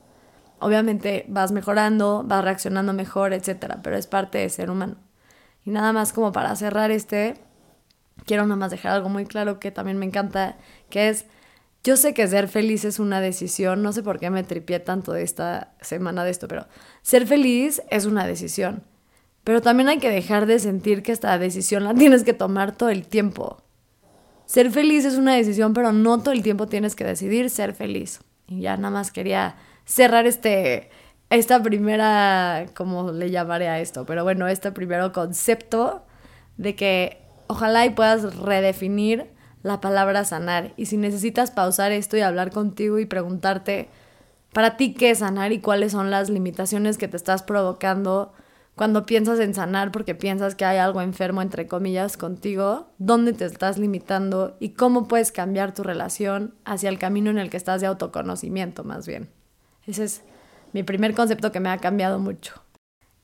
Obviamente 0.59 1.25
vas 1.29 1.51
mejorando, 1.51 2.25
vas 2.27 2.45
reaccionando 2.45 2.93
mejor, 2.93 3.33
etcétera, 3.33 3.81
pero 3.83 3.97
es 3.97 4.07
parte 4.07 4.37
de 4.37 4.51
ser 4.51 4.69
humano. 4.69 4.97
Y 5.65 5.71
nada 5.71 5.95
más 5.95 6.13
como 6.13 6.31
para 6.31 6.55
cerrar 6.57 6.91
este, 6.91 7.37
quiero 8.25 8.45
nada 8.45 8.57
más 8.57 8.71
dejar 8.71 8.93
algo 8.93 9.09
muy 9.09 9.25
claro 9.27 9.61
que 9.61 9.71
también 9.71 9.99
me 9.99 10.07
encanta, 10.07 10.57
que 10.91 11.09
es, 11.09 11.27
yo 11.85 11.97
sé 11.97 12.15
que 12.15 12.27
ser 12.27 12.49
feliz 12.49 12.85
es 12.85 12.99
una 12.99 13.21
decisión, 13.21 13.83
no 13.83 13.93
sé 13.93 14.03
por 14.03 14.19
qué 14.19 14.31
me 14.31 14.45
tripié 14.45 14.81
tanto 14.81 15.15
esta 15.15 15.73
semana 15.81 16.25
de 16.25 16.31
esto, 16.31 16.49
pero 16.49 16.67
ser 17.03 17.27
feliz 17.27 17.83
es 17.91 18.05
una 18.07 18.27
decisión. 18.27 18.83
Pero 19.45 19.63
también 19.63 19.89
hay 19.89 19.99
que 19.99 20.11
dejar 20.11 20.45
de 20.45 20.59
sentir 20.59 21.03
que 21.03 21.13
esta 21.13 21.39
decisión 21.39 21.85
la 21.85 21.95
tienes 21.95 22.23
que 22.25 22.35
tomar 22.35 22.73
todo 22.73 22.91
el 22.91 23.07
tiempo. 23.07 23.63
Ser 24.45 24.71
feliz 24.71 25.05
es 25.05 25.15
una 25.15 25.35
decisión, 25.35 25.73
pero 25.73 25.93
no 25.93 26.19
todo 26.21 26.33
el 26.33 26.43
tiempo 26.43 26.67
tienes 26.67 26.95
que 26.95 27.05
decidir 27.05 27.49
ser 27.49 27.75
feliz. 27.75 28.21
Y 28.47 28.61
ya 28.61 28.77
nada 28.77 28.91
más 28.91 29.11
quería 29.11 29.57
cerrar 29.85 30.27
este, 30.27 30.91
esta 31.31 31.63
primera, 31.63 32.67
¿cómo 32.75 33.13
le 33.13 33.31
llamaré 33.31 33.69
a 33.69 33.81
esto? 33.81 34.05
Pero 34.07 34.25
bueno, 34.25 34.49
este 34.49 34.73
primero 34.73 35.13
concepto 35.13 36.05
de 36.57 36.75
que 36.75 37.23
ojalá 37.49 37.85
y 37.85 37.91
puedas 37.91 38.37
redefinir 38.37 39.27
la 39.63 39.81
palabra 39.81 40.25
sanar. 40.25 40.73
Y 40.77 40.87
si 40.87 40.97
necesitas 40.97 41.51
pausar 41.51 41.93
esto 41.93 42.17
y 42.17 42.21
hablar 42.21 42.51
contigo 42.51 42.99
y 42.99 43.07
preguntarte, 43.07 43.89
para 44.53 44.77
ti, 44.77 44.95
¿qué 44.95 45.11
es 45.11 45.19
sanar 45.19 45.53
y 45.53 45.61
cuáles 45.61 45.93
son 45.93 46.11
las 46.11 46.31
limitaciones 46.31 46.99
que 46.99 47.09
te 47.09 47.17
estás 47.17 47.43
provocando 47.43 48.33
cuando 48.77 49.05
piensas 49.07 49.41
en 49.41 49.55
sanar 49.55 49.91
porque 49.91 50.15
piensas 50.15 50.55
que 50.55 50.65
hay 50.65 50.79
algo 50.79 51.03
enfermo, 51.03 51.43
entre 51.43 51.67
comillas, 51.67 52.17
contigo? 52.17 52.89
¿Dónde 52.99 53.33
te 53.33 53.45
estás 53.45 53.77
limitando 53.79 54.57
y 54.61 54.71
cómo 54.71 55.09
puedes 55.09 55.33
cambiar 55.33 55.75
tu 55.75 55.83
relación 55.83 56.55
hacia 56.65 56.89
el 56.89 56.99
camino 56.99 57.31
en 57.31 57.39
el 57.39 57.51
que 57.51 57.57
estás 57.57 57.81
de 57.81 57.89
autoconocimiento, 57.89 58.85
más 58.85 59.07
bien? 59.07 59.29
Ese 59.87 60.05
es 60.05 60.23
mi 60.73 60.83
primer 60.83 61.15
concepto 61.15 61.51
que 61.51 61.61
me 61.61 61.71
ha 61.71 61.79
cambiado 61.79 62.19
mucho. 62.19 62.55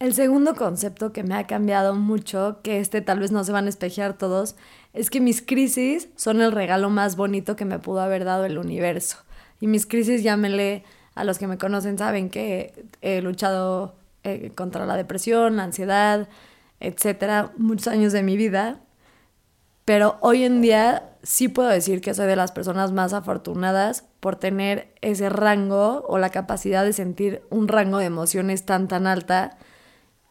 El 0.05 0.13
segundo 0.13 0.55
concepto 0.55 1.15
que 1.15 1.23
me 1.23 1.35
ha 1.35 1.47
cambiado 1.47 1.95
mucho, 1.95 2.59
que 2.63 2.79
este 2.79 3.01
tal 3.01 3.21
vez 3.21 3.33
no 3.33 3.43
se 3.43 3.53
van 3.53 3.65
a 3.65 3.71
espejear 3.71 4.19
todos, 4.19 4.55
es 4.93 5.09
que 5.09 5.19
mis 5.19 5.41
crisis 5.41 6.11
son 6.15 6.43
el 6.43 6.53
regalo 6.53 6.91
más 6.91 7.17
bonito 7.17 7.57
que 7.57 7.65
me 7.65 7.79
pudo 7.79 8.01
haber 8.01 8.27
dado 8.27 8.45
el 8.45 8.59
universo. 8.59 9.17
Y 9.61 9.67
mis 9.67 9.87
crisis, 9.87 10.23
llámenle, 10.23 10.85
a 11.15 11.25
los 11.25 11.39
que 11.39 11.47
me 11.47 11.57
conocen 11.57 11.97
saben 11.97 12.29
que 12.29 12.85
he 13.01 13.23
luchado 13.23 13.95
eh, 14.25 14.53
contra 14.55 14.85
la 14.85 14.99
depresión, 14.99 15.57
la 15.57 15.63
ansiedad, 15.63 16.29
etcétera, 16.81 17.53
muchos 17.57 17.89
años 17.89 18.13
de 18.13 18.23
mi 18.23 18.37
vida. 18.37 18.83
Pero 19.87 20.19
hoy 20.21 20.45
en 20.45 20.61
día 20.61 21.15
sí 21.23 21.49
puedo 21.49 21.71
decir 21.71 22.03
que 22.03 22.13
soy 22.13 22.27
de 22.27 22.37
las 22.37 22.53
personas 22.53 22.93
más 22.93 23.15
afortunadas 23.15 24.05
por 24.21 24.37
tener 24.37 24.93
ese 25.01 25.31
rango 25.31 26.05
o 26.07 26.19
la 26.19 26.29
capacidad 26.29 26.85
de 26.85 26.93
sentir 26.93 27.43
un 27.49 27.69
rango 27.69 27.97
de 27.97 28.05
emociones 28.05 28.67
tan 28.67 28.87
tan 28.87 29.07
alta 29.07 29.57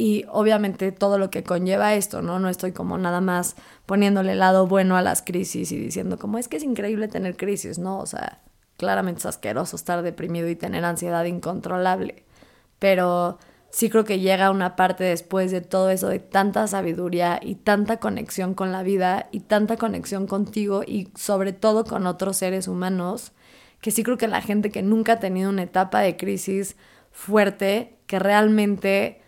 y 0.03 0.25
obviamente 0.29 0.91
todo 0.91 1.17
lo 1.17 1.29
que 1.29 1.43
conlleva 1.43 1.93
esto, 1.93 2.21
¿no? 2.21 2.37
No 2.37 2.49
estoy 2.49 2.73
como 2.73 2.97
nada 2.97 3.21
más 3.21 3.55
poniéndole 3.85 4.35
lado 4.35 4.67
bueno 4.67 4.97
a 4.97 5.01
las 5.01 5.21
crisis 5.21 5.71
y 5.71 5.77
diciendo 5.77 6.19
como 6.19 6.37
es 6.37 6.49
que 6.49 6.57
es 6.57 6.63
increíble 6.63 7.07
tener 7.07 7.37
crisis, 7.37 7.79
¿no? 7.79 7.99
O 7.99 8.05
sea, 8.05 8.41
claramente 8.75 9.19
es 9.19 9.25
asqueroso 9.27 9.77
estar 9.77 10.01
deprimido 10.01 10.49
y 10.49 10.57
tener 10.57 10.83
ansiedad 10.83 11.23
incontrolable, 11.23 12.25
pero 12.79 13.39
sí 13.69 13.89
creo 13.89 14.03
que 14.03 14.19
llega 14.19 14.51
una 14.51 14.75
parte 14.75 15.05
después 15.05 15.51
de 15.51 15.61
todo 15.61 15.89
eso 15.89 16.09
de 16.09 16.19
tanta 16.19 16.67
sabiduría 16.67 17.39
y 17.41 17.55
tanta 17.55 18.01
conexión 18.01 18.55
con 18.55 18.73
la 18.73 18.83
vida 18.83 19.29
y 19.31 19.39
tanta 19.39 19.77
conexión 19.77 20.27
contigo 20.27 20.83
y 20.85 21.11
sobre 21.15 21.53
todo 21.53 21.85
con 21.85 22.07
otros 22.07 22.35
seres 22.35 22.67
humanos, 22.67 23.31
que 23.79 23.91
sí 23.91 24.03
creo 24.03 24.17
que 24.17 24.27
la 24.27 24.41
gente 24.41 24.69
que 24.69 24.81
nunca 24.81 25.13
ha 25.13 25.19
tenido 25.21 25.49
una 25.49 25.63
etapa 25.63 26.01
de 26.01 26.17
crisis 26.17 26.75
fuerte, 27.13 27.99
que 28.05 28.19
realmente 28.19 29.22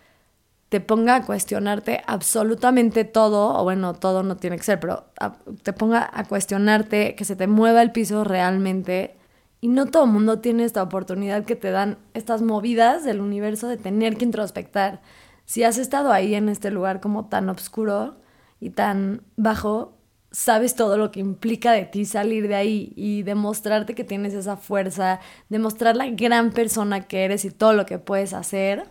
te 0.69 0.81
ponga 0.81 1.15
a 1.15 1.25
cuestionarte 1.25 2.01
absolutamente 2.07 3.03
todo, 3.05 3.59
o 3.59 3.63
bueno, 3.63 3.93
todo 3.93 4.23
no 4.23 4.37
tiene 4.37 4.57
que 4.57 4.63
ser, 4.63 4.79
pero 4.79 5.05
te 5.63 5.73
ponga 5.73 6.09
a 6.11 6.25
cuestionarte, 6.25 7.15
que 7.15 7.25
se 7.25 7.35
te 7.35 7.47
mueva 7.47 7.81
el 7.81 7.91
piso 7.91 8.23
realmente, 8.23 9.15
y 9.61 9.67
no 9.67 9.85
todo 9.87 10.05
el 10.05 10.11
mundo 10.11 10.39
tiene 10.39 10.63
esta 10.63 10.83
oportunidad 10.83 11.45
que 11.45 11.55
te 11.55 11.71
dan 11.71 11.97
estas 12.13 12.41
movidas 12.41 13.03
del 13.03 13.21
universo 13.21 13.67
de 13.67 13.77
tener 13.77 14.17
que 14.17 14.25
introspectar. 14.25 15.01
Si 15.45 15.63
has 15.63 15.77
estado 15.77 16.11
ahí 16.11 16.35
en 16.35 16.49
este 16.49 16.71
lugar 16.71 16.99
como 16.99 17.27
tan 17.27 17.49
oscuro 17.49 18.17
y 18.59 18.71
tan 18.71 19.21
bajo, 19.37 19.97
sabes 20.31 20.75
todo 20.75 20.97
lo 20.97 21.11
que 21.11 21.19
implica 21.19 21.71
de 21.71 21.85
ti 21.85 22.05
salir 22.05 22.47
de 22.47 22.55
ahí 22.55 22.93
y 22.95 23.23
demostrarte 23.23 23.95
que 23.95 24.03
tienes 24.03 24.33
esa 24.33 24.57
fuerza, 24.57 25.19
demostrar 25.49 25.95
la 25.95 26.07
gran 26.07 26.51
persona 26.51 27.07
que 27.07 27.23
eres 27.23 27.45
y 27.45 27.51
todo 27.51 27.73
lo 27.73 27.85
que 27.85 27.99
puedes 27.99 28.33
hacer, 28.33 28.85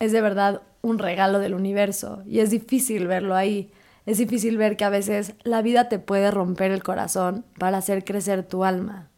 es 0.00 0.12
de 0.12 0.20
verdad 0.20 0.62
un 0.82 0.98
regalo 0.98 1.38
del 1.38 1.54
universo 1.54 2.22
y 2.26 2.40
es 2.40 2.50
difícil 2.50 3.06
verlo 3.06 3.36
ahí. 3.36 3.70
Es 4.06 4.18
difícil 4.18 4.56
ver 4.56 4.76
que 4.76 4.84
a 4.84 4.90
veces 4.90 5.34
la 5.44 5.62
vida 5.62 5.88
te 5.88 5.98
puede 5.98 6.30
romper 6.30 6.72
el 6.72 6.82
corazón 6.82 7.44
para 7.58 7.78
hacer 7.78 8.04
crecer 8.04 8.42
tu 8.42 8.64
alma. 8.64 9.08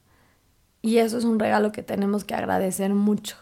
Y 0.83 0.99
eso 0.99 1.17
es 1.17 1.25
un 1.25 1.39
regalo 1.39 1.71
que 1.71 1.85
tenemos 1.85 2.25
que 2.25 2.35
agradecer 2.35 2.93
mucho. 2.93 3.37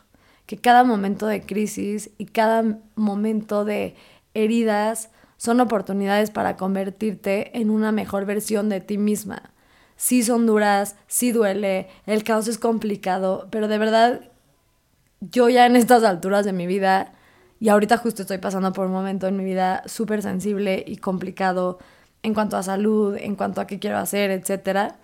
Que 0.45 0.59
cada 0.59 0.85
momento 0.85 1.27
de 1.27 1.41
crisis 1.41 2.11
y 2.19 2.27
cada 2.27 2.79
momento 2.95 3.65
de 3.65 3.97
heridas 4.35 5.11
son 5.39 5.61
oportunidades 5.61 6.31
para 6.31 6.59
convertirte 6.59 7.59
en 7.59 7.71
una 7.71 7.93
mejor 7.93 8.27
versión 8.27 8.69
de 8.69 8.83
ti 8.83 8.99
misma. 8.99 9.51
Sí 9.97 10.23
son 10.23 10.47
duras, 10.47 10.97
sí 11.07 11.33
duele, 11.33 11.89
el 12.05 12.25
caos 12.25 12.47
es 12.49 12.59
complicado, 12.59 13.49
pero 13.51 13.67
de 13.67 13.79
verdad 13.79 14.21
yo 15.21 15.49
ya 15.49 15.67
en 15.67 15.77
estas 15.77 16.05
alturas 16.05 16.45
de 16.45 16.53
mi 16.53 16.67
vida, 16.67 17.13
y 17.61 17.69
ahorita 17.69 17.99
justo 17.99 18.23
estoy 18.23 18.39
pasando 18.39 18.73
por 18.73 18.87
un 18.87 18.93
momento 18.93 19.29
en 19.29 19.37
mi 19.37 19.45
vida 19.45 19.83
súper 19.87 20.23
sensible 20.23 20.83
y 20.87 20.97
complicado 20.97 21.79
en 22.23 22.35
cuanto 22.35 22.57
a 22.57 22.63
salud, 22.63 23.17
en 23.17 23.37
cuanto 23.37 23.61
a 23.61 23.67
qué 23.67 23.79
quiero 23.79 23.99
hacer, 23.99 24.31
etc 24.31 24.95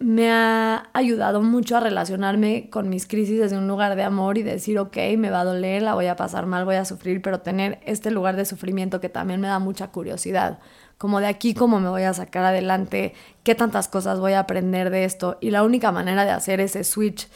me 0.00 0.30
ha 0.30 0.88
ayudado 0.92 1.42
mucho 1.42 1.76
a 1.76 1.80
relacionarme 1.80 2.70
con 2.70 2.88
mis 2.88 3.06
crisis 3.06 3.40
desde 3.40 3.58
un 3.58 3.66
lugar 3.66 3.96
de 3.96 4.04
amor 4.04 4.38
y 4.38 4.42
decir, 4.42 4.78
ok, 4.78 4.96
me 5.16 5.30
va 5.30 5.40
a 5.40 5.44
doler, 5.44 5.82
la 5.82 5.94
voy 5.94 6.06
a 6.06 6.14
pasar 6.16 6.46
mal, 6.46 6.64
voy 6.64 6.76
a 6.76 6.84
sufrir, 6.84 7.20
pero 7.20 7.40
tener 7.40 7.80
este 7.84 8.10
lugar 8.10 8.36
de 8.36 8.44
sufrimiento 8.44 9.00
que 9.00 9.08
también 9.08 9.40
me 9.40 9.48
da 9.48 9.58
mucha 9.58 9.88
curiosidad, 9.88 10.60
como 10.98 11.20
de 11.20 11.26
aquí 11.26 11.52
cómo 11.52 11.80
me 11.80 11.88
voy 11.88 12.02
a 12.02 12.14
sacar 12.14 12.44
adelante, 12.44 13.14
qué 13.42 13.54
tantas 13.56 13.88
cosas 13.88 14.20
voy 14.20 14.34
a 14.34 14.40
aprender 14.40 14.90
de 14.90 15.04
esto. 15.04 15.36
Y 15.40 15.50
la 15.50 15.64
única 15.64 15.90
manera 15.90 16.24
de 16.24 16.30
hacer 16.30 16.60
ese 16.60 16.84
switch 16.84 17.28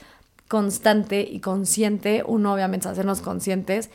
constante 0.53 1.23
y 1.23 1.41
consciente, 1.41 2.25
uno 2.27 2.53
obviamente 2.53 2.87
es 2.87 2.93
hacernos 2.93 3.23
conscientes, 3.23 3.89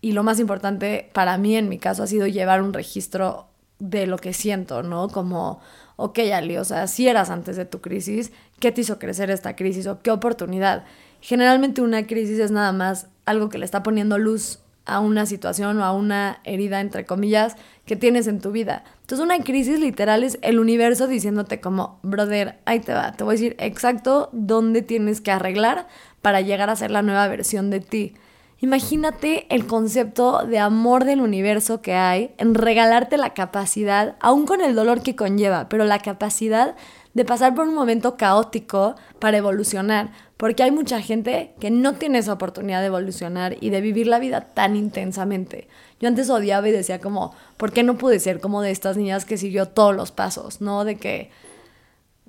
y 0.00 0.10
lo 0.10 0.24
más 0.24 0.40
importante 0.40 1.08
para 1.12 1.38
mí 1.38 1.56
en 1.56 1.68
mi 1.68 1.78
caso 1.78 2.02
ha 2.02 2.08
sido 2.08 2.26
llevar 2.26 2.62
un 2.62 2.72
registro 2.72 3.46
de 3.78 4.08
lo 4.08 4.18
que 4.18 4.32
siento, 4.32 4.82
¿no? 4.82 5.06
Como 5.08 5.60
ok, 5.94 6.18
Ali, 6.34 6.56
o 6.56 6.64
sea, 6.64 6.88
si 6.88 7.06
eras 7.06 7.30
antes 7.30 7.54
de 7.54 7.64
tu 7.64 7.80
crisis, 7.80 8.32
¿qué 8.58 8.72
te 8.72 8.80
hizo 8.80 8.98
crecer 8.98 9.30
esta 9.30 9.54
crisis 9.54 9.86
o 9.86 10.02
qué 10.02 10.10
oportunidad? 10.10 10.84
Generalmente 11.20 11.80
una 11.80 12.08
crisis 12.08 12.40
es 12.40 12.50
nada 12.50 12.72
más 12.72 13.06
algo 13.24 13.48
que 13.48 13.58
le 13.58 13.64
está 13.64 13.84
poniendo 13.84 14.18
luz 14.18 14.58
a 14.86 15.00
una 15.00 15.26
situación 15.26 15.78
o 15.78 15.84
a 15.84 15.92
una 15.92 16.40
herida, 16.44 16.80
entre 16.80 17.06
comillas, 17.06 17.56
que 17.86 17.96
tienes 17.96 18.26
en 18.26 18.40
tu 18.40 18.50
vida. 18.50 18.84
Entonces 19.02 19.24
una 19.24 19.38
crisis 19.42 19.78
literal 19.78 20.24
es 20.24 20.38
el 20.42 20.58
universo 20.58 21.06
diciéndote 21.06 21.60
como, 21.60 21.98
brother, 22.02 22.58
ahí 22.64 22.80
te 22.80 22.94
va, 22.94 23.12
te 23.12 23.24
voy 23.24 23.32
a 23.32 23.36
decir 23.38 23.56
exacto 23.58 24.30
dónde 24.32 24.82
tienes 24.82 25.20
que 25.20 25.30
arreglar 25.30 25.88
para 26.22 26.40
llegar 26.40 26.70
a 26.70 26.76
ser 26.76 26.90
la 26.90 27.02
nueva 27.02 27.28
versión 27.28 27.70
de 27.70 27.80
ti. 27.80 28.14
Imagínate 28.60 29.46
el 29.54 29.66
concepto 29.66 30.46
de 30.46 30.58
amor 30.58 31.04
del 31.04 31.20
universo 31.20 31.82
que 31.82 31.92
hay 31.92 32.34
en 32.38 32.54
regalarte 32.54 33.18
la 33.18 33.34
capacidad, 33.34 34.16
aún 34.20 34.46
con 34.46 34.62
el 34.62 34.74
dolor 34.74 35.02
que 35.02 35.16
conlleva, 35.16 35.68
pero 35.68 35.84
la 35.84 35.98
capacidad 35.98 36.74
de 37.14 37.24
pasar 37.24 37.54
por 37.54 37.66
un 37.66 37.74
momento 37.74 38.16
caótico 38.16 38.96
para 39.20 39.38
evolucionar, 39.38 40.10
porque 40.36 40.64
hay 40.64 40.72
mucha 40.72 41.00
gente 41.00 41.54
que 41.60 41.70
no 41.70 41.94
tiene 41.94 42.18
esa 42.18 42.32
oportunidad 42.32 42.80
de 42.80 42.86
evolucionar 42.86 43.56
y 43.60 43.70
de 43.70 43.80
vivir 43.80 44.08
la 44.08 44.18
vida 44.18 44.40
tan 44.42 44.76
intensamente. 44.76 45.68
Yo 46.00 46.08
antes 46.08 46.28
odiaba 46.28 46.68
y 46.68 46.72
decía 46.72 47.00
como, 47.00 47.34
¿por 47.56 47.72
qué 47.72 47.84
no 47.84 47.96
pude 47.96 48.18
ser 48.18 48.40
como 48.40 48.62
de 48.62 48.72
estas 48.72 48.96
niñas 48.96 49.24
que 49.24 49.38
siguió 49.38 49.68
todos 49.68 49.94
los 49.94 50.10
pasos, 50.10 50.60
no? 50.60 50.84
De 50.84 50.96
que 50.96 51.30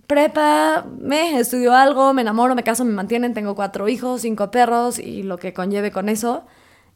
prepa, 0.05 0.85
me 0.99 1.39
estudio 1.39 1.73
algo, 1.73 2.13
me 2.13 2.21
enamoro, 2.21 2.53
me 2.53 2.63
caso, 2.63 2.85
me 2.85 2.93
mantienen, 2.93 3.33
tengo 3.33 3.55
cuatro 3.55 3.87
hijos, 3.87 4.21
cinco 4.21 4.51
perros 4.51 4.99
y 4.99 5.23
lo 5.23 5.37
que 5.37 5.53
conlleve 5.53 5.91
con 5.91 6.09
eso. 6.09 6.43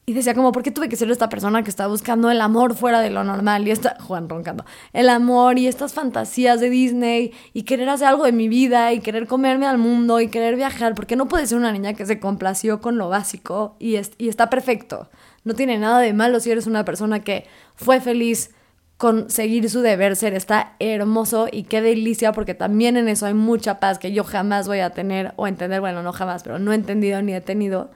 Y 0.09 0.13
decía 0.13 0.33
como, 0.33 0.51
¿por 0.51 0.63
qué 0.63 0.71
tuve 0.71 0.89
que 0.89 0.95
ser 0.95 1.11
esta 1.11 1.29
persona 1.29 1.61
que 1.61 1.69
está 1.69 1.85
buscando 1.85 2.31
el 2.31 2.41
amor 2.41 2.73
fuera 2.73 2.99
de 2.99 3.11
lo 3.11 3.23
normal? 3.23 3.67
Y 3.67 3.69
esta, 3.69 3.95
Juan 4.01 4.27
roncando, 4.27 4.65
el 4.91 5.07
amor 5.07 5.59
y 5.59 5.67
estas 5.67 5.93
fantasías 5.93 6.59
de 6.59 6.71
Disney 6.71 7.31
y 7.53 7.61
querer 7.61 7.87
hacer 7.89 8.07
algo 8.07 8.23
de 8.23 8.31
mi 8.31 8.47
vida 8.47 8.91
y 8.91 9.01
querer 9.01 9.27
comerme 9.27 9.67
al 9.67 9.77
mundo 9.77 10.19
y 10.19 10.27
querer 10.29 10.55
viajar, 10.55 10.95
porque 10.95 11.15
no 11.15 11.27
puede 11.27 11.45
ser 11.45 11.59
una 11.59 11.71
niña 11.71 11.93
que 11.93 12.07
se 12.07 12.19
complació 12.19 12.81
con 12.81 12.97
lo 12.97 13.07
básico 13.07 13.75
y, 13.77 13.97
y 14.17 14.29
está 14.29 14.49
perfecto. 14.49 15.09
No 15.43 15.53
tiene 15.53 15.77
nada 15.77 15.99
de 15.99 16.11
malo 16.11 16.39
si 16.39 16.49
eres 16.49 16.65
una 16.65 16.85
persona 16.85 17.19
que 17.19 17.45
fue 17.75 18.01
feliz 18.01 18.49
conseguir 18.97 19.69
su 19.69 19.81
deber 19.81 20.15
ser 20.15 20.33
está 20.33 20.73
hermoso 20.79 21.49
y 21.51 21.65
qué 21.65 21.83
delicia 21.83 22.31
porque 22.31 22.55
también 22.55 22.97
en 22.97 23.09
eso 23.09 23.27
hay 23.27 23.35
mucha 23.35 23.79
paz 23.79 23.99
que 23.99 24.11
yo 24.11 24.23
jamás 24.23 24.67
voy 24.67 24.79
a 24.79 24.89
tener 24.89 25.33
o 25.35 25.45
entender, 25.45 25.81
bueno, 25.81 26.01
no 26.01 26.13
jamás, 26.13 26.41
pero 26.41 26.57
no 26.57 26.71
he 26.71 26.75
entendido 26.75 27.21
ni 27.21 27.35
he 27.35 27.41
tenido. 27.41 27.91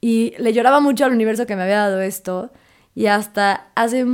Y 0.00 0.34
le 0.38 0.52
lloraba 0.52 0.80
mucho 0.80 1.04
al 1.04 1.12
universo 1.12 1.46
que 1.46 1.56
me 1.56 1.62
había 1.62 1.78
dado 1.78 2.00
esto 2.00 2.50
y 2.94 3.06
hasta 3.06 3.68
hace 3.74 4.04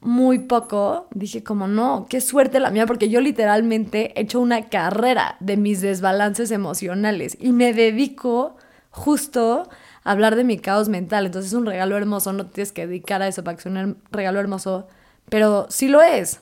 muy 0.00 0.38
poco 0.40 1.08
dije 1.14 1.42
como 1.42 1.66
no, 1.66 2.06
qué 2.10 2.20
suerte 2.20 2.60
la 2.60 2.70
mía 2.70 2.86
porque 2.86 3.08
yo 3.08 3.20
literalmente 3.20 4.12
he 4.14 4.22
hecho 4.22 4.40
una 4.40 4.68
carrera 4.68 5.36
de 5.40 5.56
mis 5.56 5.80
desbalances 5.80 6.50
emocionales 6.50 7.36
y 7.40 7.52
me 7.52 7.72
dedico 7.72 8.56
justo 8.90 9.68
a 10.04 10.10
hablar 10.10 10.36
de 10.36 10.44
mi 10.44 10.58
caos 10.58 10.88
mental. 10.88 11.26
Entonces 11.26 11.52
es 11.52 11.58
un 11.58 11.66
regalo 11.66 11.96
hermoso, 11.96 12.32
no 12.32 12.46
tienes 12.46 12.72
que 12.72 12.86
dedicar 12.86 13.22
a 13.22 13.28
eso 13.28 13.44
para 13.44 13.56
que 13.56 13.62
sea 13.62 13.72
un 13.72 13.98
regalo 14.10 14.40
hermoso 14.40 14.88
pero 15.28 15.66
sí 15.70 15.88
lo 15.88 16.02
es. 16.02 16.40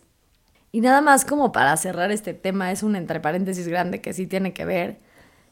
Y 0.72 0.80
nada 0.80 1.00
más 1.00 1.24
como 1.24 1.52
para 1.52 1.76
cerrar 1.76 2.10
este 2.10 2.34
tema, 2.34 2.70
es 2.70 2.82
un 2.82 2.96
entre 2.96 3.20
paréntesis 3.20 3.66
grande 3.68 4.00
que 4.00 4.12
sí 4.12 4.26
tiene 4.26 4.52
que 4.52 4.64
ver. 4.64 5.00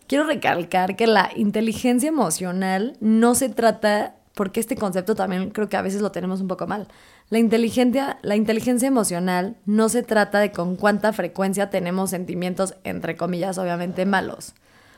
Quiero 0.07 0.25
recalcar 0.25 0.97
que 0.97 1.07
la 1.07 1.31
inteligencia 1.35 2.09
emocional 2.09 2.97
no 3.01 3.35
se 3.35 3.49
trata, 3.49 4.17
porque 4.35 4.61
este 4.61 4.77
concepto 4.77 5.15
también 5.15 5.51
creo 5.51 5.69
que 5.69 5.77
a 5.77 5.83
veces 5.83 6.03
lo 6.03 6.13
tenemos 6.13 6.41
un 6.41 6.49
poco 6.49 6.67
mal. 6.67 6.89
La 7.31 7.39
inteligencia, 7.39 8.19
la 8.23 8.37
inteligencia 8.37 8.87
emocional 8.89 9.57
no 9.65 9.89
se 9.89 10.03
trata 10.03 10.41
de 10.41 10.53
con 10.53 10.77
cuánta 10.77 11.13
frecuencia 11.13 11.71
tenemos 11.71 12.11
sentimientos, 12.11 12.75
entre 12.85 13.17
comillas, 13.17 13.57
obviamente 13.59 14.05
malos 14.05 14.55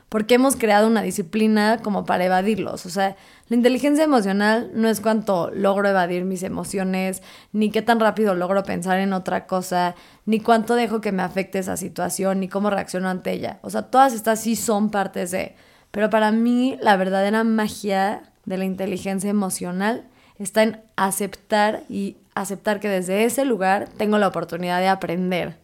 porque 0.08 0.34
hemos 0.34 0.56
creado 0.56 0.86
una 0.86 1.02
disciplina 1.02 1.78
como 1.82 2.04
para 2.04 2.24
evadirlos. 2.24 2.86
O 2.86 2.90
sea, 2.90 3.16
la 3.48 3.56
inteligencia 3.56 4.04
emocional 4.04 4.70
no 4.74 4.88
es 4.88 5.00
cuánto 5.00 5.50
logro 5.50 5.88
evadir 5.88 6.24
mis 6.24 6.42
emociones, 6.42 7.22
ni 7.52 7.70
qué 7.70 7.82
tan 7.82 7.98
rápido 7.98 8.34
logro 8.34 8.62
pensar 8.62 8.98
en 8.98 9.12
otra 9.12 9.46
cosa, 9.46 9.94
ni 10.24 10.40
cuánto 10.40 10.74
dejo 10.74 11.00
que 11.00 11.12
me 11.12 11.22
afecte 11.22 11.58
esa 11.58 11.76
situación, 11.76 12.40
ni 12.40 12.48
cómo 12.48 12.70
reacciono 12.70 13.08
ante 13.08 13.32
ella. 13.32 13.58
O 13.62 13.70
sea, 13.70 13.82
todas 13.82 14.12
estas 14.12 14.40
sí 14.40 14.56
son 14.56 14.90
partes 14.90 15.30
de... 15.32 15.56
Pero 15.90 16.10
para 16.10 16.30
mí 16.30 16.78
la 16.80 16.96
verdadera 16.96 17.42
magia 17.42 18.22
de 18.44 18.58
la 18.58 18.64
inteligencia 18.64 19.30
emocional 19.30 20.04
está 20.38 20.62
en 20.62 20.80
aceptar 20.96 21.82
y 21.88 22.16
aceptar 22.34 22.80
que 22.80 22.88
desde 22.88 23.24
ese 23.24 23.44
lugar 23.44 23.88
tengo 23.96 24.18
la 24.18 24.28
oportunidad 24.28 24.80
de 24.80 24.88
aprender 24.88 25.56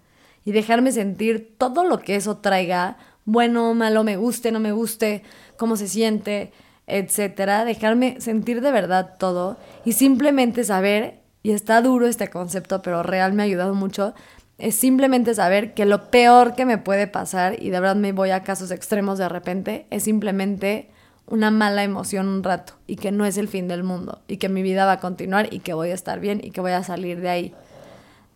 y 0.45 0.53
dejarme 0.53 0.91
sentir 0.91 1.55
todo 1.59 1.85
lo 1.85 2.01
que 2.01 2.17
eso 2.17 2.39
traiga 2.39 2.97
bueno, 3.25 3.75
malo, 3.75 4.05
me 4.05 4.17
guste, 4.17 4.53
no 4.53 4.61
me 4.61 4.73
guste, 4.73 5.23
cómo 5.57 5.77
se 5.77 5.89
siente, 5.89 6.53
etcétera, 6.87 7.65
dejarme 7.65 8.21
sentir 8.21 8.61
de 8.61 8.73
verdad 8.73 9.15
todo 9.19 9.57
y 9.85 9.93
simplemente 9.93 10.65
saber, 10.65 11.21
y 11.43 11.53
está 11.53 11.81
duro 11.81 12.07
este 12.07 12.29
concepto, 12.29 12.83
pero 12.83 13.03
real 13.03 13.33
me 13.33 13.43
ha 13.43 13.47
ayudado 13.47 13.75
mucho, 13.75 14.15
es 14.59 14.75
simplemente 14.75 15.35
saber 15.35 15.75
que 15.75 15.87
lo 15.87 16.11
peor 16.11 16.55
que 16.55 16.67
me 16.67 16.79
puede 16.79 17.07
pasar, 17.07 17.61
y 17.61 17.71
de 17.71 17.81
verdad 17.81 17.97
me 17.97 18.13
voy 18.13 18.31
a 18.31 18.43
casos 18.43 18.71
extremos 18.71 19.19
de 19.19 19.29
repente, 19.29 19.87
es 19.91 20.05
simplemente 20.05 20.89
una 21.27 21.51
mala 21.51 21.83
emoción 21.85 22.29
un 22.29 22.43
rato 22.43 22.75
y 22.87 22.97
que 22.97 23.13
no 23.13 23.25
es 23.25 23.39
el 23.39 23.49
fin 23.49 23.69
del 23.69 23.85
mundo 23.85 24.21
y 24.29 24.37
que 24.37 24.49
mi 24.49 24.63
vida 24.63 24.85
va 24.85 24.93
a 24.93 25.01
continuar 25.01 25.53
y 25.53 25.61
que 25.61 25.73
voy 25.73 25.91
a 25.91 25.95
estar 25.95 26.21
bien 26.21 26.41
y 26.43 26.51
que 26.51 26.61
voy 26.61 26.73
a 26.73 26.83
salir 26.83 27.21
de 27.21 27.31
ahí. 27.31 27.55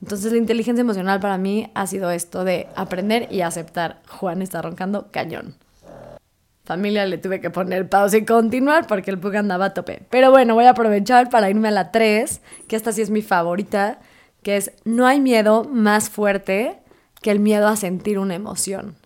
Entonces 0.02 0.32
la 0.32 0.38
inteligencia 0.38 0.82
emocional 0.82 1.20
para 1.20 1.38
mí 1.38 1.70
ha 1.74 1.86
sido 1.86 2.10
esto 2.10 2.44
de 2.44 2.68
aprender 2.76 3.28
y 3.30 3.40
aceptar. 3.40 4.02
Juan 4.08 4.42
está 4.42 4.62
roncando 4.62 5.08
cañón. 5.10 5.56
Familia, 6.64 7.06
le 7.06 7.18
tuve 7.18 7.40
que 7.40 7.50
poner 7.50 7.88
pausa 7.88 8.16
y 8.16 8.24
continuar 8.24 8.88
porque 8.88 9.12
el 9.12 9.20
Pug 9.20 9.36
andaba 9.36 9.66
a 9.66 9.74
tope. 9.74 10.02
Pero 10.10 10.32
bueno, 10.32 10.54
voy 10.54 10.64
a 10.64 10.70
aprovechar 10.70 11.30
para 11.30 11.48
irme 11.48 11.68
a 11.68 11.70
la 11.70 11.92
3, 11.92 12.40
que 12.66 12.74
esta 12.74 12.90
sí 12.90 13.02
es 13.02 13.10
mi 13.10 13.22
favorita, 13.22 14.00
que 14.42 14.56
es 14.56 14.72
no 14.84 15.06
hay 15.06 15.20
miedo 15.20 15.62
más 15.64 16.10
fuerte 16.10 16.80
que 17.22 17.30
el 17.30 17.38
miedo 17.38 17.68
a 17.68 17.76
sentir 17.76 18.18
una 18.18 18.34
emoción. 18.34 18.96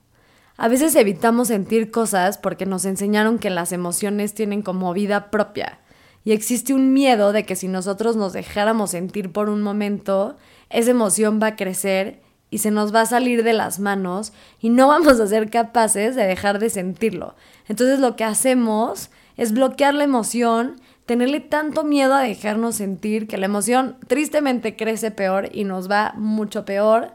A 0.57 0.69
veces 0.69 0.95
evitamos 0.97 1.49
sentir 1.49 1.91
cosas 1.91 2.39
porque 2.39 2.67
nos 2.67 2.87
enseñaron 2.87 3.39
que 3.39 3.51
las 3.51 3.73
emociones 3.73 4.35
tienen 4.35 4.63
como 4.63 4.93
vida 4.95 5.31
propia. 5.31 5.79
Y 6.25 6.33
existe 6.33 6.75
un 6.75 6.93
miedo 6.93 7.33
de 7.33 7.45
que 7.45 7.57
si 7.57 7.69
nosotros 7.69 8.17
nos 8.17 8.33
dejáramos 8.33 8.91
sentir 8.91 9.33
por 9.33 9.49
un 9.49 9.63
momento, 9.63 10.37
esa 10.69 10.91
emoción 10.91 11.41
va 11.43 11.49
a 11.49 11.57
crecer 11.57 12.21
y 12.51 12.59
se 12.59 12.71
nos 12.71 12.95
va 12.95 13.03
a 13.03 13.07
salir 13.07 13.43
de 13.43 13.53
las 13.53 13.79
manos 13.79 14.33
y 14.61 14.71
no 14.71 14.89
vamos 14.89 15.21
a 15.21 15.27
ser 15.27 15.51
capaces 15.51 16.17
de 16.17 16.25
dejar 16.25 16.59
de 16.59 16.69
sentirlo. 16.69 17.35
Entonces 17.69 18.01
lo 18.01 18.17
que 18.17 18.25
hacemos 18.25 19.11
es 19.37 19.53
bloquear 19.53 19.95
la 19.95 20.05
emoción, 20.05 20.81
tenerle 21.07 21.41
tanto 21.41 21.85
miedo 21.85 22.15
a 22.15 22.23
dejarnos 22.23 22.75
sentir 22.75 23.27
que 23.27 23.39
la 23.39 23.47
emoción 23.47 23.97
tristemente 24.07 24.77
crece 24.77 25.11
peor 25.11 25.49
y 25.53 25.65
nos 25.65 25.91
va 25.91 26.13
mucho 26.17 26.65
peor 26.65 27.15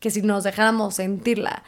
que 0.00 0.10
si 0.10 0.20
nos 0.20 0.44
dejáramos 0.44 0.96
sentirla. 0.96 1.62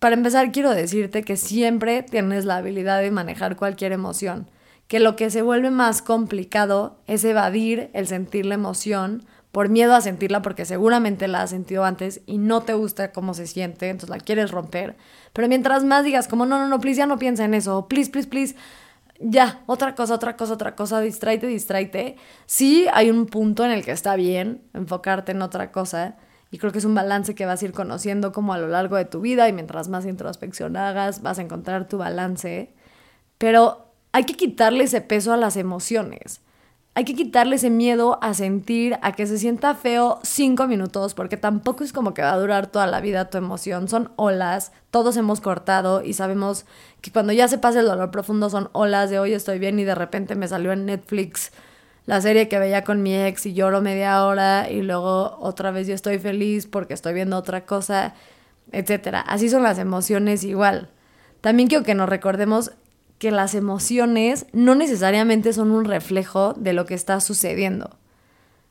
Para 0.00 0.16
empezar, 0.16 0.50
quiero 0.50 0.74
decirte 0.74 1.22
que 1.22 1.36
siempre 1.36 2.02
tienes 2.02 2.44
la 2.44 2.56
habilidad 2.56 3.00
de 3.00 3.12
manejar 3.12 3.56
cualquier 3.56 3.92
emoción, 3.92 4.48
que 4.92 5.00
lo 5.00 5.16
que 5.16 5.30
se 5.30 5.40
vuelve 5.40 5.70
más 5.70 6.02
complicado 6.02 6.98
es 7.06 7.24
evadir 7.24 7.88
el 7.94 8.06
sentir 8.06 8.44
la 8.44 8.56
emoción 8.56 9.24
por 9.50 9.70
miedo 9.70 9.94
a 9.94 10.02
sentirla 10.02 10.42
porque 10.42 10.66
seguramente 10.66 11.28
la 11.28 11.40
has 11.40 11.48
sentido 11.48 11.86
antes 11.86 12.20
y 12.26 12.36
no 12.36 12.60
te 12.60 12.74
gusta 12.74 13.10
cómo 13.10 13.32
se 13.32 13.46
siente, 13.46 13.88
entonces 13.88 14.10
la 14.10 14.22
quieres 14.22 14.50
romper. 14.50 14.96
Pero 15.32 15.48
mientras 15.48 15.82
más 15.82 16.04
digas 16.04 16.28
como, 16.28 16.44
no, 16.44 16.58
no, 16.58 16.68
no, 16.68 16.78
please, 16.78 16.98
ya 16.98 17.06
no 17.06 17.18
piensa 17.18 17.46
en 17.46 17.54
eso, 17.54 17.88
please, 17.88 18.10
please, 18.10 18.28
please, 18.28 18.54
ya, 19.18 19.62
otra 19.64 19.94
cosa, 19.94 20.12
otra 20.12 20.36
cosa, 20.36 20.52
otra 20.52 20.76
cosa, 20.76 21.00
distráete, 21.00 21.46
distráete. 21.46 22.16
Sí 22.44 22.84
hay 22.92 23.08
un 23.08 23.24
punto 23.24 23.64
en 23.64 23.70
el 23.70 23.86
que 23.86 23.92
está 23.92 24.14
bien 24.14 24.60
enfocarte 24.74 25.32
en 25.32 25.40
otra 25.40 25.72
cosa 25.72 26.18
y 26.50 26.58
creo 26.58 26.70
que 26.70 26.80
es 26.80 26.84
un 26.84 26.94
balance 26.94 27.34
que 27.34 27.46
vas 27.46 27.62
a 27.62 27.64
ir 27.64 27.72
conociendo 27.72 28.30
como 28.30 28.52
a 28.52 28.58
lo 28.58 28.68
largo 28.68 28.96
de 28.96 29.06
tu 29.06 29.22
vida 29.22 29.48
y 29.48 29.54
mientras 29.54 29.88
más 29.88 30.04
introspección 30.04 30.76
hagas, 30.76 31.22
vas 31.22 31.38
a 31.38 31.40
encontrar 31.40 31.88
tu 31.88 31.96
balance. 31.96 32.74
Pero 33.38 33.91
hay 34.12 34.24
que 34.24 34.34
quitarle 34.34 34.84
ese 34.84 35.00
peso 35.00 35.32
a 35.32 35.36
las 35.36 35.56
emociones 35.56 36.40
hay 36.94 37.04
que 37.04 37.14
quitarle 37.14 37.56
ese 37.56 37.70
miedo 37.70 38.18
a 38.22 38.34
sentir, 38.34 38.98
a 39.00 39.12
que 39.12 39.26
se 39.26 39.38
sienta 39.38 39.74
feo 39.74 40.20
cinco 40.22 40.66
minutos, 40.66 41.14
porque 41.14 41.38
tampoco 41.38 41.84
es 41.84 41.92
como 41.92 42.12
que 42.12 42.20
va 42.20 42.32
a 42.32 42.38
durar 42.38 42.66
toda 42.66 42.86
la 42.86 43.00
vida 43.00 43.30
tu 43.30 43.38
emoción. 43.38 43.88
Son 43.88 44.12
olas, 44.16 44.72
todos 44.90 45.16
hemos 45.16 45.40
cortado 45.40 46.04
y 46.04 46.12
sabemos 46.12 46.66
que 47.00 47.10
cuando 47.10 47.32
ya 47.32 47.48
se 47.48 47.56
pasa 47.56 47.80
el 47.80 47.86
dolor 47.86 48.10
profundo 48.10 48.50
son 48.50 48.68
olas 48.72 49.08
de 49.08 49.18
hoy 49.18 49.32
estoy 49.32 49.58
bien 49.58 49.78
y 49.78 49.84
de 49.84 49.94
repente 49.94 50.34
me 50.34 50.48
salió 50.48 50.72
en 50.72 50.84
Netflix 50.84 51.52
la 52.04 52.20
serie 52.20 52.48
que 52.48 52.58
veía 52.58 52.84
con 52.84 53.02
mi 53.02 53.14
ex 53.16 53.46
y 53.46 53.54
lloro 53.54 53.80
media 53.80 54.26
hora 54.26 54.68
y 54.68 54.82
luego 54.82 55.38
otra 55.40 55.70
vez 55.70 55.86
yo 55.86 55.94
estoy 55.94 56.18
feliz 56.18 56.66
porque 56.66 56.92
estoy 56.92 57.14
viendo 57.14 57.38
otra 57.38 57.64
cosa, 57.64 58.14
etc. 58.70 59.22
Así 59.26 59.48
son 59.48 59.62
las 59.62 59.78
emociones 59.78 60.44
igual. 60.44 60.90
También 61.40 61.68
quiero 61.68 61.84
que 61.84 61.94
nos 61.94 62.08
recordemos 62.08 62.72
que 63.22 63.30
las 63.30 63.54
emociones 63.54 64.46
no 64.52 64.74
necesariamente 64.74 65.52
son 65.52 65.70
un 65.70 65.84
reflejo 65.84 66.54
de 66.54 66.72
lo 66.72 66.86
que 66.86 66.94
está 66.94 67.20
sucediendo. 67.20 67.90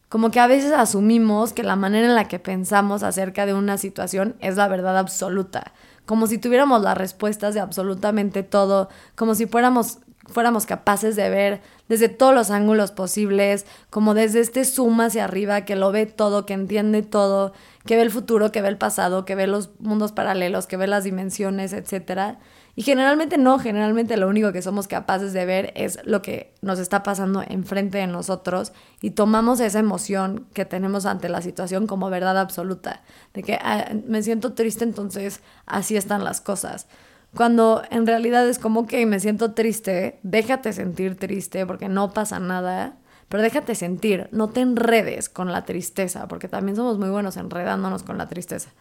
Como 0.09 0.29
que 0.29 0.41
a 0.41 0.47
veces 0.47 0.73
asumimos 0.73 1.53
que 1.53 1.63
la 1.63 1.77
manera 1.77 2.05
en 2.05 2.15
la 2.15 2.27
que 2.27 2.37
pensamos 2.37 3.01
acerca 3.01 3.45
de 3.45 3.53
una 3.53 3.77
situación 3.77 4.35
es 4.41 4.57
la 4.57 4.67
verdad 4.67 4.97
absoluta, 4.97 5.71
como 6.05 6.27
si 6.27 6.37
tuviéramos 6.37 6.81
las 6.81 6.97
respuestas 6.97 7.53
de 7.53 7.61
absolutamente 7.61 8.43
todo, 8.43 8.89
como 9.15 9.35
si 9.35 9.45
fuéramos, 9.45 9.99
fuéramos 10.25 10.65
capaces 10.65 11.15
de 11.15 11.29
ver 11.29 11.61
desde 11.87 12.09
todos 12.09 12.35
los 12.35 12.51
ángulos 12.51 12.91
posibles, 12.91 13.65
como 13.89 14.13
desde 14.13 14.41
este 14.41 14.65
zoom 14.65 14.99
hacia 14.99 15.23
arriba 15.23 15.63
que 15.63 15.77
lo 15.77 15.93
ve 15.93 16.07
todo, 16.07 16.45
que 16.45 16.55
entiende 16.55 17.03
todo, 17.03 17.53
que 17.85 17.95
ve 17.95 18.01
el 18.01 18.11
futuro, 18.11 18.51
que 18.51 18.61
ve 18.61 18.67
el 18.67 18.77
pasado, 18.77 19.23
que 19.23 19.35
ve 19.35 19.47
los 19.47 19.69
mundos 19.79 20.11
paralelos, 20.11 20.67
que 20.67 20.75
ve 20.75 20.87
las 20.87 21.05
dimensiones, 21.05 21.71
etcétera 21.71 22.37
y 22.75 22.83
generalmente 22.83 23.37
no, 23.37 23.59
generalmente 23.59 24.15
lo 24.17 24.27
único 24.27 24.53
que 24.53 24.61
somos 24.61 24.87
capaces 24.87 25.33
de 25.33 25.45
ver 25.45 25.73
es 25.75 25.99
lo 26.05 26.21
que 26.21 26.53
nos 26.61 26.79
está 26.79 27.03
pasando 27.03 27.43
enfrente 27.45 27.97
de 27.97 28.07
nosotros 28.07 28.71
y 29.01 29.11
tomamos 29.11 29.59
esa 29.59 29.79
emoción 29.79 30.47
que 30.53 30.65
tenemos 30.65 31.05
ante 31.05 31.27
la 31.27 31.41
situación 31.41 31.85
como 31.85 32.09
verdad 32.09 32.39
absoluta, 32.39 33.01
de 33.33 33.43
que 33.43 33.59
ah, 33.61 33.91
me 34.07 34.23
siento 34.23 34.53
triste, 34.53 34.83
entonces 34.85 35.41
así 35.65 35.97
están 35.97 36.23
las 36.23 36.39
cosas. 36.39 36.87
Cuando 37.35 37.81
en 37.91 38.07
realidad 38.07 38.47
es 38.47 38.59
como 38.59 38.87
que 38.87 39.05
me 39.05 39.19
siento 39.19 39.53
triste, 39.53 40.19
déjate 40.23 40.73
sentir 40.73 41.17
triste 41.17 41.65
porque 41.65 41.89
no 41.89 42.13
pasa 42.13 42.39
nada, 42.39 42.97
pero 43.29 43.43
déjate 43.43 43.75
sentir, 43.75 44.27
no 44.31 44.49
te 44.49 44.61
enredes 44.61 45.29
con 45.29 45.51
la 45.51 45.63
tristeza, 45.63 46.27
porque 46.27 46.49
también 46.49 46.75
somos 46.75 46.97
muy 46.97 47.09
buenos 47.09 47.37
enredándonos 47.37 48.03
con 48.03 48.17
la 48.17 48.27
tristeza. 48.27 48.71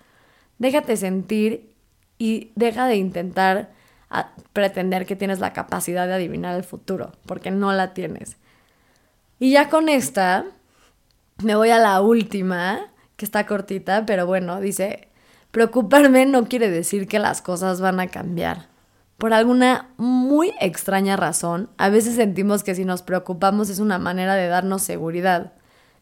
Déjate 0.58 0.96
sentir 0.96 1.72
y 2.18 2.50
deja 2.56 2.86
de 2.86 2.96
intentar 2.96 3.70
a 4.10 4.32
pretender 4.52 5.06
que 5.06 5.16
tienes 5.16 5.40
la 5.40 5.52
capacidad 5.52 6.06
de 6.06 6.14
adivinar 6.14 6.56
el 6.56 6.64
futuro, 6.64 7.12
porque 7.26 7.50
no 7.50 7.72
la 7.72 7.94
tienes. 7.94 8.36
Y 9.38 9.52
ya 9.52 9.70
con 9.70 9.88
esta, 9.88 10.44
me 11.42 11.54
voy 11.54 11.70
a 11.70 11.78
la 11.78 12.00
última, 12.00 12.90
que 13.16 13.24
está 13.24 13.46
cortita, 13.46 14.04
pero 14.04 14.26
bueno, 14.26 14.60
dice, 14.60 15.08
preocuparme 15.50 16.26
no 16.26 16.46
quiere 16.46 16.70
decir 16.70 17.06
que 17.06 17.18
las 17.18 17.40
cosas 17.40 17.80
van 17.80 18.00
a 18.00 18.08
cambiar. 18.08 18.68
Por 19.16 19.34
alguna 19.34 19.90
muy 19.98 20.52
extraña 20.60 21.16
razón, 21.16 21.68
a 21.76 21.90
veces 21.90 22.16
sentimos 22.16 22.64
que 22.64 22.74
si 22.74 22.84
nos 22.84 23.02
preocupamos 23.02 23.68
es 23.68 23.78
una 23.78 23.98
manera 23.98 24.34
de 24.34 24.48
darnos 24.48 24.82
seguridad. 24.82 25.52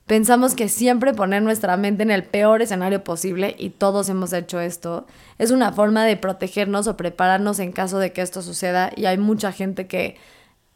Pensamos 0.08 0.54
que 0.54 0.70
siempre 0.70 1.12
poner 1.12 1.42
nuestra 1.42 1.76
mente 1.76 2.02
en 2.02 2.10
el 2.10 2.24
peor 2.24 2.62
escenario 2.62 3.04
posible, 3.04 3.54
y 3.58 3.68
todos 3.68 4.08
hemos 4.08 4.32
hecho 4.32 4.58
esto, 4.58 5.06
es 5.36 5.50
una 5.50 5.70
forma 5.70 6.06
de 6.06 6.16
protegernos 6.16 6.86
o 6.86 6.96
prepararnos 6.96 7.58
en 7.58 7.72
caso 7.72 7.98
de 7.98 8.14
que 8.14 8.22
esto 8.22 8.40
suceda, 8.40 8.90
y 8.96 9.04
hay 9.04 9.18
mucha 9.18 9.52
gente 9.52 9.86
que 9.86 10.16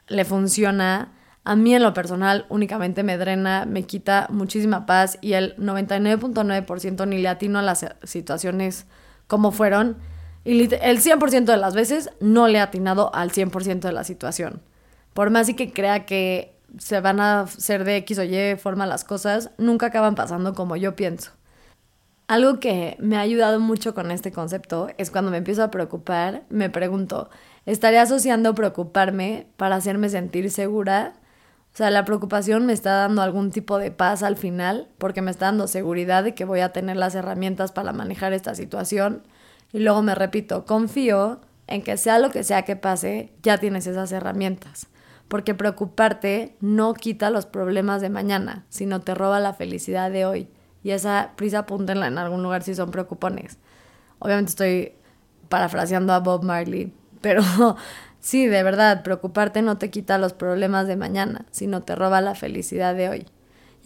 le 0.07 0.27
funciona. 0.27 1.13
A 1.45 1.57
mí 1.57 1.75
en 1.75 1.83
lo 1.83 1.95
personal 1.95 2.45
únicamente 2.51 3.03
me 3.05 3.17
drena, 3.17 3.65
me 3.65 3.85
quita 3.85 4.27
muchísima 4.29 4.85
paz 4.85 5.17
y 5.23 5.33
el 5.33 5.57
99.9% 5.57 7.09
ni 7.09 7.17
le 7.17 7.29
atino 7.29 7.59
a 7.59 7.63
las 7.63 7.87
situaciones 8.05 8.85
como 9.29 9.51
fueron. 9.51 9.97
Y 10.45 10.61
el 10.75 11.01
100% 11.01 11.45
de 11.47 11.57
las 11.57 11.75
veces 11.75 12.11
no 12.21 12.49
le 12.49 12.59
he 12.59 12.61
atinado 12.61 13.15
al 13.15 13.33
100% 13.33 13.81
de 13.81 13.93
la 13.93 14.05
situación. 14.05 14.61
Por 15.15 15.31
más 15.31 15.49
y 15.49 15.55
que 15.55 15.73
crea 15.73 16.05
que 16.05 16.52
se 16.79 17.01
van 17.01 17.21
a 17.21 17.41
hacer 17.41 17.85
de 17.85 17.97
X 17.99 18.19
o 18.19 18.25
Y 18.25 18.57
forma 18.57 18.87
las 18.87 19.05
cosas, 19.05 19.51
nunca 19.59 19.87
acaban 19.87 20.15
pasando 20.15 20.55
como 20.55 20.77
yo 20.77 20.97
pienso. 20.97 21.33
Algo 22.29 22.61
que 22.61 22.97
me 22.99 23.17
ha 23.17 23.21
ayudado 23.21 23.61
mucho 23.61 23.95
con 23.95 24.11
este 24.11 24.33
concepto 24.33 24.89
es 24.97 25.11
cuando 25.11 25.31
me 25.31 25.37
empiezo 25.39 25.63
a 25.63 25.71
preocupar, 25.71 26.45
me 26.49 26.71
pregunto, 26.71 27.29
¿estaré 27.67 27.99
asociando 27.99 28.55
preocuparme 28.55 29.49
para 29.57 29.77
hacerme 29.77 30.09
sentir 30.09 30.51
segura? 30.51 31.15
O 31.75 31.77
sea, 31.77 31.91
la 31.91 32.05
preocupación 32.05 32.65
me 32.65 32.73
está 32.73 32.93
dando 32.93 33.23
algún 33.23 33.51
tipo 33.51 33.79
de 33.79 33.91
paz 33.91 34.23
al 34.23 34.37
final 34.37 34.89
porque 34.99 35.23
me 35.23 35.31
está 35.31 35.47
dando 35.47 35.67
seguridad 35.69 36.25
de 36.25 36.35
que 36.35 36.45
voy 36.45 36.61
a 36.61 36.73
tener 36.73 36.97
las 36.97 37.15
herramientas 37.15 37.73
para 37.73 37.93
manejar 37.93 38.33
esta 38.33 38.55
situación. 38.55 39.23
Y 39.73 39.81
luego 39.81 40.03
me 40.03 40.15
repito, 40.15 40.65
confío 40.65 41.41
en 41.67 41.83
que 41.83 41.97
sea 41.97 42.19
lo 42.19 42.31
que 42.31 42.45
sea 42.45 42.63
que 42.63 42.77
pase, 42.77 43.33
ya 43.43 43.59
tienes 43.59 43.87
esas 43.87 44.13
herramientas 44.13 44.89
porque 45.33 45.55
preocuparte 45.55 46.57
no 46.61 46.93
quita 46.93 47.31
los 47.31 47.47
problemas 47.47 48.03
de 48.03 48.11
mañana, 48.11 48.67
sino 48.69 49.01
te 49.01 49.15
roba 49.15 49.41
la 49.41 49.55
felicidad 49.55 50.11
de 50.11 50.27
hoy. 50.27 50.47
Y 50.83 50.91
esa 50.91 51.31
prisa 51.37 51.61
apúntenla 51.61 52.07
en 52.07 52.19
algún 52.19 52.43
lugar 52.43 52.63
si 52.63 52.75
son 52.75 52.91
preocupones. 52.91 53.57
Obviamente 54.19 54.51
estoy 54.51 54.93
parafraseando 55.49 56.13
a 56.13 56.19
Bob 56.19 56.45
Marley, 56.45 56.93
pero 57.23 57.43
sí, 58.21 58.47
de 58.47 58.63
verdad, 58.63 59.03
preocuparte 59.03 59.63
no 59.63 59.79
te 59.79 59.89
quita 59.89 60.19
los 60.19 60.35
problemas 60.35 60.87
de 60.87 60.97
mañana, 60.97 61.47
sino 61.51 61.81
te 61.81 61.95
roba 61.95 62.21
la 62.21 62.35
felicidad 62.35 62.95
de 62.95 63.09
hoy. 63.09 63.27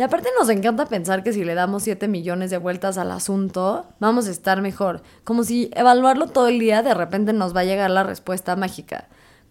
Y 0.00 0.02
aparte 0.02 0.30
nos 0.37 0.48
encanta 0.48 0.87
pensar 0.87 1.22
que 1.22 1.32
si 1.32 1.44
le 1.44 1.54
damos 1.54 1.85
7 1.85 2.09
millones 2.09 2.50
de 2.50 2.59
vueltas 2.59 2.98
al 2.98 3.12
asunto, 3.12 3.87
vamos 4.00 4.26
a 4.26 4.32
estar 4.32 4.62
mejor. 4.62 5.00
Como 5.22 5.44
si 5.44 5.70
evaluarlo 5.76 6.26
todo 6.26 6.48
el 6.48 6.59
día 6.59 6.82
de 6.82 6.94
repente 6.94 7.32
nos 7.32 7.54
va 7.54 7.61
a 7.61 7.64
llegar 7.66 7.92
la 7.92 8.02
respuesta 8.02 8.56
mágica. 8.56 9.06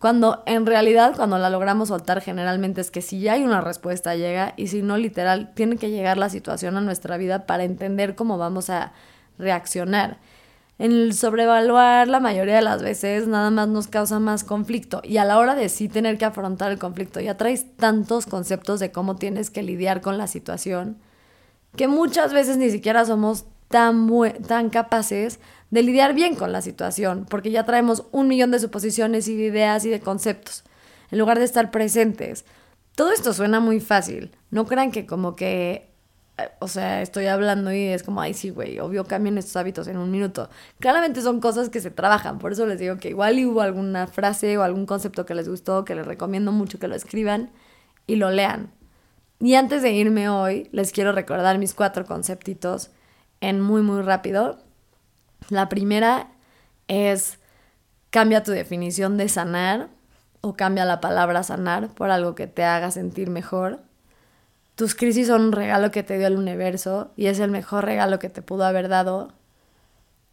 Cuando 0.06 0.44
en 0.46 0.68
realidad 0.68 1.16
cuando 1.16 1.40
la 1.40 1.50
logramos 1.50 1.88
soltar 1.88 2.22
generalmente 2.22 2.80
es 2.80 2.92
que 2.92 3.02
si 3.02 3.22
ya 3.22 3.34
hay 3.34 3.44
una 3.44 3.60
respuesta 3.62 4.16
llega 4.16 4.54
y 4.56 4.68
si 4.68 4.84
no 4.84 4.98
literal 4.98 5.52
tiene 5.56 5.78
que 5.78 5.90
llegar 5.90 6.20
la 6.20 6.30
situación 6.30 6.78
a 6.78 6.82
nuestra 6.82 7.18
vida 7.18 7.48
para 7.48 7.64
entender 7.64 8.14
cómo 8.14 8.38
vamos 8.38 8.70
a 8.70 8.94
reaccionar. 9.40 10.20
el 10.78 11.16
sobrevaluar 11.16 12.08
la 12.08 12.20
mayoría 12.20 12.58
de 12.58 12.62
las 12.62 12.84
veces 12.84 13.28
nada 13.28 13.50
más 13.50 13.68
nos 13.68 13.88
causa 13.88 14.20
más 14.20 14.44
conflicto. 14.44 15.02
Y 15.04 15.18
a 15.18 15.26
la 15.26 15.40
hora 15.40 15.56
de 15.56 15.70
sí 15.70 15.90
tener 15.90 16.20
que 16.20 16.26
afrontar 16.26 16.72
el 16.72 16.78
conflicto, 16.78 17.20
ya 17.20 17.36
traes 17.36 17.76
tantos 17.76 18.28
conceptos 18.28 18.80
de 18.80 18.92
cómo 18.92 19.16
tienes 19.16 19.50
que 19.50 19.64
lidiar 19.64 20.02
con 20.02 20.20
la 20.20 20.28
situación, 20.28 20.98
que 21.76 21.88
muchas 21.88 22.32
veces 22.32 22.58
ni 22.58 22.70
siquiera 22.70 23.06
somos 23.06 23.46
tan, 23.70 24.08
tan 24.48 24.70
capaces 24.70 25.40
de 25.72 25.84
lidiar 25.84 26.14
bien 26.14 26.36
con 26.36 26.52
la 26.52 26.62
situación, 26.62 27.26
porque 27.30 27.52
ya 27.52 27.66
traemos 27.66 28.06
un 28.12 28.28
millón 28.28 28.52
de 28.52 28.60
suposiciones 28.60 29.28
y 29.28 29.36
de 29.36 29.46
ideas 29.46 29.86
y 29.86 29.90
de 29.90 30.00
conceptos, 30.00 30.64
en 31.12 31.20
lugar 31.20 31.40
de 31.40 31.46
estar 31.46 31.72
presentes. 31.72 32.46
Todo 32.96 33.12
esto 33.12 33.34
suena 33.34 33.60
muy 33.60 33.80
fácil. 33.80 34.32
No 34.52 34.66
crean 34.66 34.92
que 34.92 35.06
como 35.06 35.36
que 35.36 35.96
eh, 36.38 36.50
o 36.60 36.68
sea, 36.68 37.02
estoy 37.02 37.28
hablando 37.28 37.72
y 37.72 37.84
es 37.84 38.04
como, 38.04 38.22
ay, 38.22 38.34
sí, 38.34 38.50
güey, 38.50 38.80
obvio 38.80 39.06
cambian 39.06 39.38
estos 39.38 39.56
hábitos 39.56 39.88
en 39.88 39.98
un 39.98 40.12
minuto. 40.12 40.50
Claramente 40.80 41.22
son 41.22 41.40
cosas 41.40 41.70
que 41.70 41.80
se 41.80 41.92
trabajan, 41.92 42.40
por 42.40 42.52
eso 42.52 42.66
les 42.66 42.80
digo 42.80 42.98
que 42.98 43.10
igual 43.10 43.44
hubo 43.46 43.62
alguna 43.62 44.08
frase 44.08 44.58
o 44.58 44.64
algún 44.64 44.86
concepto 44.86 45.26
que 45.26 45.36
les 45.36 45.48
gustó, 45.48 45.86
que 45.86 45.96
les 45.96 46.06
recomiendo 46.06 46.52
mucho 46.52 46.80
que 46.80 46.88
lo 46.88 46.96
escriban 46.96 47.52
y 48.08 48.18
lo 48.18 48.32
lean. 48.32 48.72
Y 49.40 49.56
antes 49.56 49.82
de 49.82 49.92
irme 49.92 50.30
hoy, 50.30 50.70
les 50.72 50.92
quiero 50.92 51.12
recordar 51.12 51.58
mis 51.58 51.74
cuatro 51.74 52.06
conceptitos 52.06 52.92
en 53.42 53.62
muy, 53.62 53.82
muy 53.82 54.02
rápido. 54.02 54.60
La 55.50 55.70
primera 55.70 56.28
es 56.88 57.40
cambia 58.10 58.44
tu 58.44 58.52
definición 58.52 59.18
de 59.18 59.30
sanar 59.30 59.90
o 60.42 60.54
cambia 60.54 60.86
la 60.86 61.02
palabra 61.02 61.44
sanar 61.44 61.90
por 61.90 62.12
algo 62.12 62.36
que 62.36 62.48
te 62.48 62.64
haga 62.64 62.92
sentir 62.92 63.30
mejor. 63.30 63.80
Tus 64.76 64.94
crisis 64.94 65.28
son 65.28 65.42
un 65.42 65.52
regalo 65.52 65.92
que 65.92 66.04
te 66.04 66.18
dio 66.18 66.28
el 66.28 66.38
universo 66.38 67.12
y 67.16 67.28
es 67.28 67.40
el 67.40 67.50
mejor 67.50 67.86
regalo 67.86 68.20
que 68.20 68.30
te 68.30 68.42
pudo 68.42 68.66
haber 68.66 68.88
dado. 68.90 69.34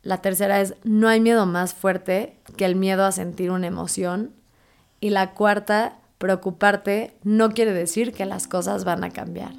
La 0.03 0.19
tercera 0.19 0.61
es, 0.61 0.75
no 0.85 1.09
hay 1.09 1.21
miedo 1.21 1.47
más 1.47 1.75
fuerte 1.75 2.37
que 2.57 2.65
el 2.65 2.77
miedo 2.77 3.05
a 3.05 3.13
sentir 3.13 3.51
una 3.51 3.69
emoción. 3.69 4.33
Y 5.01 5.11
la 5.11 5.33
cuarta, 5.33 5.97
preocuparte 6.19 7.17
no 7.25 7.51
quiere 7.51 7.73
decir 7.73 8.13
que 8.13 8.27
las 8.27 8.47
cosas 8.47 8.85
van 8.85 9.05
a 9.05 9.11
cambiar. 9.11 9.53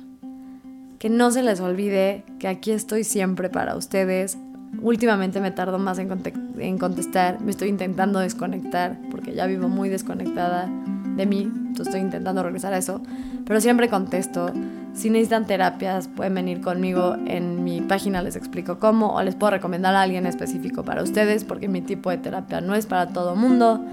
Que 0.99 1.09
no 1.09 1.31
se 1.31 1.43
les 1.43 1.59
olvide 1.61 2.23
que 2.39 2.47
aquí 2.47 2.71
estoy 2.71 3.03
siempre 3.03 3.49
para 3.49 3.75
ustedes. 3.75 4.37
Últimamente 4.81 5.39
me 5.39 5.51
tardo 5.51 5.79
más 5.79 5.97
en, 5.99 6.77
contestar, 6.77 7.39
me 7.41 7.51
estoy 7.51 7.69
intentando 7.69 8.19
desconectar 8.19 8.97
porque 9.11 9.33
ya 9.33 9.45
vivo 9.45 9.69
muy 9.69 9.89
desconectada 9.89 10.69
de 11.15 11.25
mí, 11.25 11.43
entonces 11.43 11.87
estoy 11.87 12.01
intentando 12.01 12.43
regresar 12.43 12.73
a 12.73 12.77
eso, 12.77 13.01
pero 13.45 13.61
siempre 13.61 13.87
contesto. 13.89 14.51
Si 14.93 15.09
necesitan 15.09 15.47
terapias, 15.47 16.07
pueden 16.07 16.35
venir 16.35 16.61
conmigo 16.61 17.15
en 17.25 17.63
mi 17.63 17.81
página, 17.81 18.21
les 18.21 18.35
explico 18.35 18.77
cómo, 18.77 19.15
o 19.15 19.23
les 19.23 19.35
puedo 19.35 19.51
recomendar 19.51 19.95
a 19.95 20.01
alguien 20.01 20.25
específico 20.27 20.83
para 20.83 21.01
ustedes, 21.01 21.43
porque 21.43 21.67
mi 21.67 21.81
tipo 21.81 22.09
de 22.09 22.17
terapia 22.17 22.61
no 22.61 22.75
es 22.75 22.85
para 22.85 23.07
todo 23.07 23.35
mundo. 23.35 23.83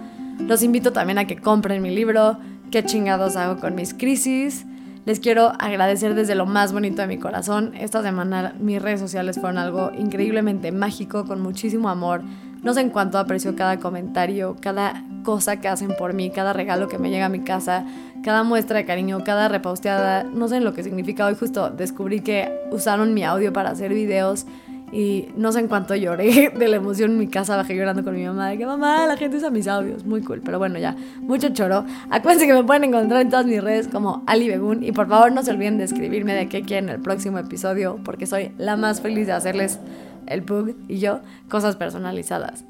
Los 0.41 0.63
invito 0.63 0.93
también 0.93 1.19
a 1.19 1.27
que 1.27 1.37
compren 1.37 1.83
mi 1.83 1.95
libro, 1.95 2.39
qué 2.71 2.85
chingados 2.85 3.37
hago 3.37 3.61
con 3.61 3.75
mis 3.75 3.95
crisis. 3.95 4.67
Les 5.07 5.19
quiero 5.19 5.53
agradecer 5.59 6.15
desde 6.15 6.35
lo 6.35 6.45
más 6.45 6.73
bonito 6.73 7.01
de 7.01 7.09
mi 7.09 7.19
corazón. 7.19 7.73
Esta 7.75 8.03
semana 8.03 8.55
mis 8.61 8.83
redes 8.83 9.01
sociales 9.01 9.41
fueron 9.41 9.57
algo 9.57 9.91
increíblemente 9.99 10.73
mágico, 10.73 11.25
con 11.25 11.41
muchísimo 11.41 11.89
amor. 11.89 12.23
No 12.63 12.75
sé 12.75 12.83
en 12.83 12.91
cuánto 12.91 13.19
aprecio 13.19 13.57
cada 13.57 13.79
comentario, 13.79 14.57
cada 14.61 15.03
cosa 15.25 15.59
que 15.59 15.69
hacen 15.69 15.95
por 15.99 16.13
mí, 16.13 16.31
cada 16.31 16.53
regalo 16.53 16.89
que 16.89 16.99
me 16.99 17.09
llega 17.09 17.27
a 17.27 17.31
mi 17.31 17.41
casa, 17.41 17.87
cada 18.23 18.43
muestra 18.43 18.77
de 18.77 18.85
cariño, 18.85 19.25
cada 19.25 19.49
reposteada. 19.49 20.25
No 20.25 20.49
sé 20.49 20.59
en 20.59 20.65
lo 20.65 20.75
que 20.75 20.83
significa. 20.83 21.25
Hoy 21.25 21.35
justo 21.35 21.71
descubrí 21.71 22.21
que 22.21 22.53
usaron 22.71 23.15
mi 23.15 23.25
audio 23.25 23.55
para 23.55 23.71
hacer 23.71 23.95
videos 23.95 24.45
y 24.93 25.29
no 25.37 25.53
sé 25.53 25.61
en 25.61 25.69
cuánto 25.69 25.95
lloré 25.95 26.51
de 26.57 26.69
la 26.69 26.77
emoción 26.77 27.13
en 27.13 27.19
mi 27.19 27.29
casa. 27.29 27.57
Bajé 27.57 27.77
llorando 27.77 28.03
con 28.03 28.15
mi 28.15 28.25
mamá 28.25 28.49
de 28.49 28.59
que 28.59 28.67
mamá, 28.67 29.07
la 29.07 29.17
gente 29.17 29.37
usa 29.37 29.51
mis 29.51 29.69
audios. 29.69 30.05
Muy 30.05 30.23
cool. 30.23 30.41
Pero 30.45 30.59
bueno, 30.59 30.79
ya, 30.79 30.97
mucho 31.21 31.51
choro. 31.51 31.85
Acuérdense 32.11 32.47
que 32.47 32.55
me 32.55 32.65
pueden 32.65 32.85
encontrar 32.85 33.21
en 33.21 33.31
todas 33.31 33.47
mis 33.47 33.63
redes 33.63 33.89
como 33.89 34.23
Ali 34.27 34.49
Begun. 34.49 34.83
Y 34.83 34.93
por 34.93 35.09
favor, 35.09 35.33
no 35.33 35.43
se 35.43 35.51
olviden 35.53 35.79
de 35.79 35.85
escribirme 35.85 36.35
de 36.35 36.49
qué 36.49 36.63
quieren 36.63 36.89
el 36.89 37.01
próximo 37.01 37.39
episodio, 37.39 37.99
porque 38.05 38.27
soy 38.27 38.53
la 38.59 38.77
más 38.77 39.01
feliz 39.01 39.27
de 39.27 39.33
hacerles 39.33 39.79
el 40.27 40.43
Pug 40.43 40.77
y 40.89 40.99
yo, 40.99 41.21
cosas 41.49 41.77
personalizadas. 41.77 42.65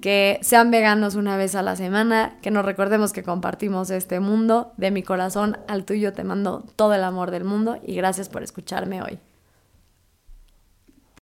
Que 0.00 0.38
sean 0.42 0.70
veganos 0.70 1.14
una 1.14 1.38
vez 1.38 1.54
a 1.54 1.62
la 1.62 1.76
semana, 1.76 2.36
que 2.42 2.50
nos 2.50 2.64
recordemos 2.66 3.12
que 3.12 3.22
compartimos 3.22 3.90
este 3.90 4.20
mundo. 4.20 4.72
De 4.76 4.90
mi 4.90 5.02
corazón 5.02 5.56
al 5.66 5.84
tuyo 5.84 6.12
te 6.12 6.24
mando 6.24 6.64
todo 6.76 6.92
el 6.92 7.02
amor 7.02 7.30
del 7.30 7.44
mundo 7.44 7.78
y 7.82 7.94
gracias 7.94 8.28
por 8.28 8.42
escucharme 8.42 9.02
hoy. 9.02 9.18